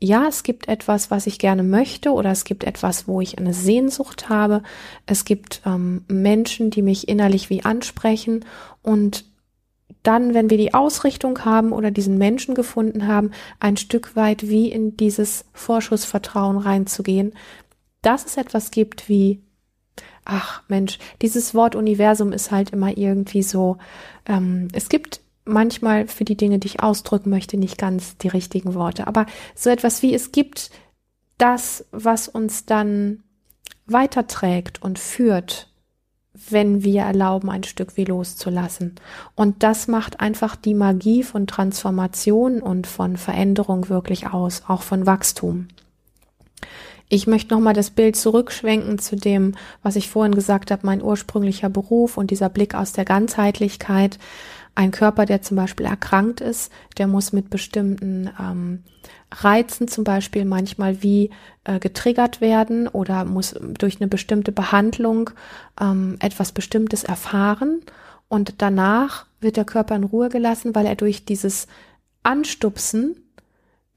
ja, 0.00 0.26
es 0.28 0.42
gibt 0.42 0.68
etwas, 0.68 1.10
was 1.10 1.26
ich 1.26 1.38
gerne 1.38 1.62
möchte 1.62 2.12
oder 2.12 2.30
es 2.30 2.44
gibt 2.44 2.64
etwas, 2.64 3.08
wo 3.08 3.20
ich 3.20 3.38
eine 3.38 3.54
Sehnsucht 3.54 4.28
habe. 4.28 4.62
Es 5.06 5.24
gibt 5.24 5.62
ähm, 5.64 6.04
Menschen, 6.08 6.70
die 6.70 6.82
mich 6.82 7.08
innerlich 7.08 7.48
wie 7.48 7.64
ansprechen 7.64 8.44
und 8.82 9.24
dann, 10.02 10.34
wenn 10.34 10.50
wir 10.50 10.58
die 10.58 10.74
Ausrichtung 10.74 11.44
haben 11.46 11.72
oder 11.72 11.90
diesen 11.90 12.18
Menschen 12.18 12.54
gefunden 12.54 13.06
haben, 13.06 13.30
ein 13.58 13.78
Stück 13.78 14.14
weit 14.16 14.48
wie 14.48 14.70
in 14.70 14.96
dieses 14.96 15.46
Vorschussvertrauen 15.54 16.58
reinzugehen, 16.58 17.32
dass 18.02 18.26
es 18.26 18.36
etwas 18.36 18.70
gibt 18.70 19.08
wie, 19.08 19.42
ach 20.26 20.62
Mensch, 20.68 20.98
dieses 21.22 21.54
Wort 21.54 21.74
Universum 21.74 22.32
ist 22.32 22.50
halt 22.50 22.70
immer 22.70 22.96
irgendwie 22.96 23.42
so, 23.42 23.78
ähm, 24.26 24.68
es 24.74 24.90
gibt 24.90 25.22
manchmal 25.44 26.06
für 26.06 26.24
die 26.24 26.36
Dinge, 26.36 26.58
die 26.58 26.68
ich 26.68 26.82
ausdrücken 26.82 27.30
möchte, 27.30 27.56
nicht 27.56 27.78
ganz 27.78 28.16
die 28.18 28.28
richtigen 28.28 28.74
Worte, 28.74 29.06
aber 29.06 29.26
so 29.54 29.70
etwas 29.70 30.02
wie 30.02 30.14
es 30.14 30.32
gibt 30.32 30.70
das, 31.38 31.84
was 31.90 32.28
uns 32.28 32.64
dann 32.64 33.22
weiterträgt 33.86 34.80
und 34.82 34.98
führt 34.98 35.68
wenn 36.50 36.82
wir 36.82 37.02
erlauben, 37.02 37.48
ein 37.48 37.62
Stück 37.62 37.96
wie 37.96 38.04
loszulassen. 38.04 38.96
Und 39.34 39.62
das 39.62 39.86
macht 39.86 40.20
einfach 40.20 40.56
die 40.56 40.74
Magie 40.74 41.22
von 41.22 41.46
Transformation 41.46 42.60
und 42.60 42.86
von 42.86 43.16
Veränderung 43.16 43.88
wirklich 43.88 44.26
aus, 44.26 44.62
auch 44.66 44.82
von 44.82 45.06
Wachstum. 45.06 45.68
Ich 47.08 47.26
möchte 47.26 47.54
nochmal 47.54 47.74
das 47.74 47.90
Bild 47.90 48.16
zurückschwenken 48.16 48.98
zu 48.98 49.14
dem, 49.14 49.54
was 49.82 49.94
ich 49.94 50.10
vorhin 50.10 50.34
gesagt 50.34 50.70
habe, 50.70 50.86
mein 50.86 51.02
ursprünglicher 51.02 51.68
Beruf 51.68 52.16
und 52.16 52.30
dieser 52.30 52.48
Blick 52.48 52.74
aus 52.74 52.92
der 52.92 53.04
Ganzheitlichkeit. 53.04 54.18
Ein 54.74 54.90
Körper, 54.90 55.24
der 55.24 55.42
zum 55.42 55.56
Beispiel 55.56 55.86
erkrankt 55.86 56.40
ist, 56.40 56.72
der 56.98 57.06
muss 57.06 57.32
mit 57.32 57.48
bestimmten 57.48 58.30
ähm, 58.40 58.82
Reizen 59.30 59.88
zum 59.88 60.04
Beispiel 60.04 60.44
manchmal 60.44 61.02
wie 61.02 61.30
äh, 61.64 61.78
getriggert 61.78 62.40
werden 62.40 62.88
oder 62.88 63.24
muss 63.24 63.54
durch 63.78 64.00
eine 64.00 64.08
bestimmte 64.08 64.52
Behandlung 64.52 65.30
ähm, 65.80 66.16
etwas 66.20 66.52
Bestimmtes 66.52 67.04
erfahren. 67.04 67.82
Und 68.28 68.62
danach 68.62 69.26
wird 69.40 69.56
der 69.56 69.64
Körper 69.64 69.94
in 69.94 70.04
Ruhe 70.04 70.28
gelassen, 70.28 70.74
weil 70.74 70.86
er 70.86 70.96
durch 70.96 71.24
dieses 71.24 71.68
Anstupsen 72.22 73.16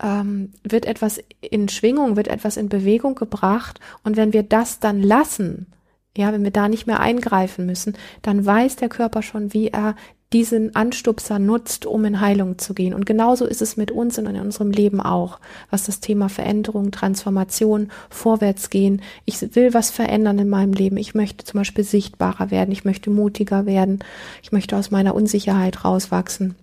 ähm, 0.02 0.52
wird 0.64 0.86
etwas 0.86 1.20
in 1.42 1.70
Schwingung, 1.70 2.16
wird 2.16 2.28
etwas 2.28 2.58
in 2.58 2.70
Bewegung 2.70 3.16
gebracht. 3.16 3.80
Und 4.04 4.16
wenn 4.18 4.34
wir 4.34 4.44
das 4.44 4.80
dann 4.80 5.02
lassen, 5.02 5.68
ja, 6.16 6.34
wenn 6.34 6.44
wir 6.44 6.52
da 6.52 6.68
nicht 6.68 6.88
mehr 6.88 7.00
eingreifen 7.00 7.66
müssen, 7.66 7.96
dann 8.22 8.46
weiß 8.46 8.76
der 8.76 8.90
Körper 8.90 9.22
schon, 9.22 9.54
wie 9.54 9.68
er 9.68 9.96
diesen 10.34 10.76
Anstupser 10.76 11.40
nutzt, 11.40 11.86
um 11.86 12.04
in 12.04 12.20
Heilung 12.20 12.58
zu 12.58 12.74
gehen. 12.74 12.94
Und 12.94 13.06
genauso 13.06 13.46
ist 13.46 13.62
es 13.62 13.78
mit 13.78 13.92
uns 13.92 14.20
und 14.20 14.26
in 14.26 14.40
unserem 14.40 14.72
Leben 14.72 15.00
auch, 15.00 15.40
was 15.70 15.86
das 15.86 16.02
Thema 16.02 16.28
Veränderung, 16.28 16.92
Transformation, 16.92 17.90
Vorwärtsgehen. 18.10 19.02
Ich 19.24 19.56
will 19.56 19.74
was 19.74 19.90
verändern 19.90 20.40
in 20.40 20.50
meinem 20.50 20.74
Leben. 20.74 20.98
Ich 20.98 21.16
möchte 21.16 21.46
zum 21.46 21.60
Beispiel 21.60 21.86
sichtbarer 21.86 22.52
werden. 22.52 22.72
Ich 22.72 22.84
möchte 22.84 23.10
mutiger 23.10 23.66
werden. 23.66 24.00
Ich 24.44 24.52
möchte 24.52 24.76
aus 24.76 24.92
meiner 24.92 25.16
Unsicherheit 25.16 25.86
rauswachsen. 25.86 26.56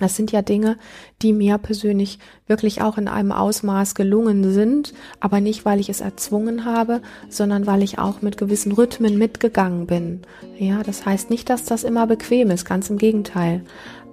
Das 0.00 0.16
sind 0.16 0.32
ja 0.32 0.42
Dinge, 0.42 0.76
die 1.22 1.32
mir 1.32 1.56
persönlich 1.58 2.18
wirklich 2.48 2.82
auch 2.82 2.98
in 2.98 3.06
einem 3.06 3.30
Ausmaß 3.30 3.94
gelungen 3.94 4.52
sind, 4.52 4.92
aber 5.20 5.40
nicht, 5.40 5.64
weil 5.64 5.78
ich 5.78 5.88
es 5.88 6.00
erzwungen 6.00 6.64
habe, 6.64 7.00
sondern 7.28 7.66
weil 7.66 7.82
ich 7.82 7.98
auch 7.98 8.20
mit 8.20 8.36
gewissen 8.36 8.72
Rhythmen 8.72 9.18
mitgegangen 9.18 9.86
bin. 9.86 10.22
Ja, 10.58 10.82
das 10.82 11.06
heißt 11.06 11.30
nicht, 11.30 11.48
dass 11.48 11.64
das 11.64 11.84
immer 11.84 12.08
bequem 12.08 12.50
ist, 12.50 12.64
ganz 12.64 12.90
im 12.90 12.98
Gegenteil. 12.98 13.62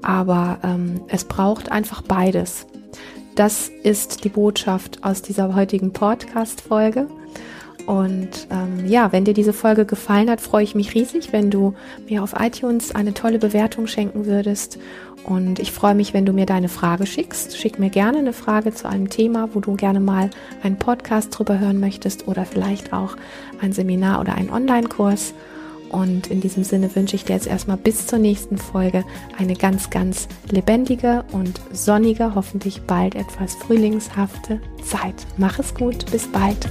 Aber 0.03 0.59
ähm, 0.63 1.01
es 1.07 1.25
braucht 1.25 1.71
einfach 1.71 2.03
beides. 2.03 2.67
Das 3.35 3.71
ist 3.83 4.23
die 4.23 4.29
Botschaft 4.29 5.03
aus 5.03 5.21
dieser 5.21 5.55
heutigen 5.55 5.93
Podcast-Folge. 5.93 7.07
Und 7.85 8.47
ähm, 8.51 8.85
ja, 8.85 9.11
wenn 9.11 9.25
dir 9.25 9.33
diese 9.33 9.53
Folge 9.53 9.85
gefallen 9.85 10.29
hat, 10.29 10.41
freue 10.41 10.63
ich 10.63 10.75
mich 10.75 10.93
riesig, 10.93 11.33
wenn 11.33 11.49
du 11.49 11.73
mir 12.09 12.23
auf 12.23 12.35
iTunes 12.39 12.93
eine 12.93 13.13
tolle 13.13 13.39
Bewertung 13.39 13.87
schenken 13.87 14.25
würdest 14.25 14.77
und 15.23 15.59
ich 15.59 15.71
freue 15.71 15.95
mich, 15.95 16.13
wenn 16.13 16.25
du 16.25 16.33
mir 16.33 16.45
deine 16.45 16.69
Frage 16.69 17.05
schickst. 17.05 17.57
Schick 17.57 17.79
mir 17.79 17.89
gerne 17.89 18.19
eine 18.19 18.33
Frage 18.33 18.73
zu 18.73 18.87
einem 18.87 19.09
Thema, 19.09 19.49
wo 19.53 19.59
du 19.59 19.75
gerne 19.75 19.99
mal 19.99 20.29
einen 20.63 20.77
Podcast 20.77 21.37
drüber 21.37 21.59
hören 21.59 21.79
möchtest 21.79 22.27
oder 22.27 22.45
vielleicht 22.45 22.93
auch 22.93 23.15
ein 23.61 23.71
Seminar 23.71 24.19
oder 24.19 24.35
einen 24.35 24.49
Online-Kurs. 24.49 25.33
Und 25.89 26.27
in 26.27 26.39
diesem 26.39 26.63
Sinne 26.63 26.95
wünsche 26.95 27.17
ich 27.17 27.25
dir 27.25 27.33
jetzt 27.33 27.47
erstmal 27.47 27.77
bis 27.77 28.07
zur 28.07 28.17
nächsten 28.17 28.57
Folge 28.57 29.03
eine 29.37 29.55
ganz, 29.55 29.89
ganz 29.89 30.27
lebendige 30.49 31.25
und 31.33 31.59
sonnige, 31.73 32.33
hoffentlich 32.33 32.81
bald 32.83 33.15
etwas 33.15 33.55
frühlingshafte 33.55 34.61
Zeit. 34.83 35.15
Mach 35.37 35.59
es 35.59 35.75
gut, 35.75 36.09
bis 36.09 36.27
bald. 36.27 36.69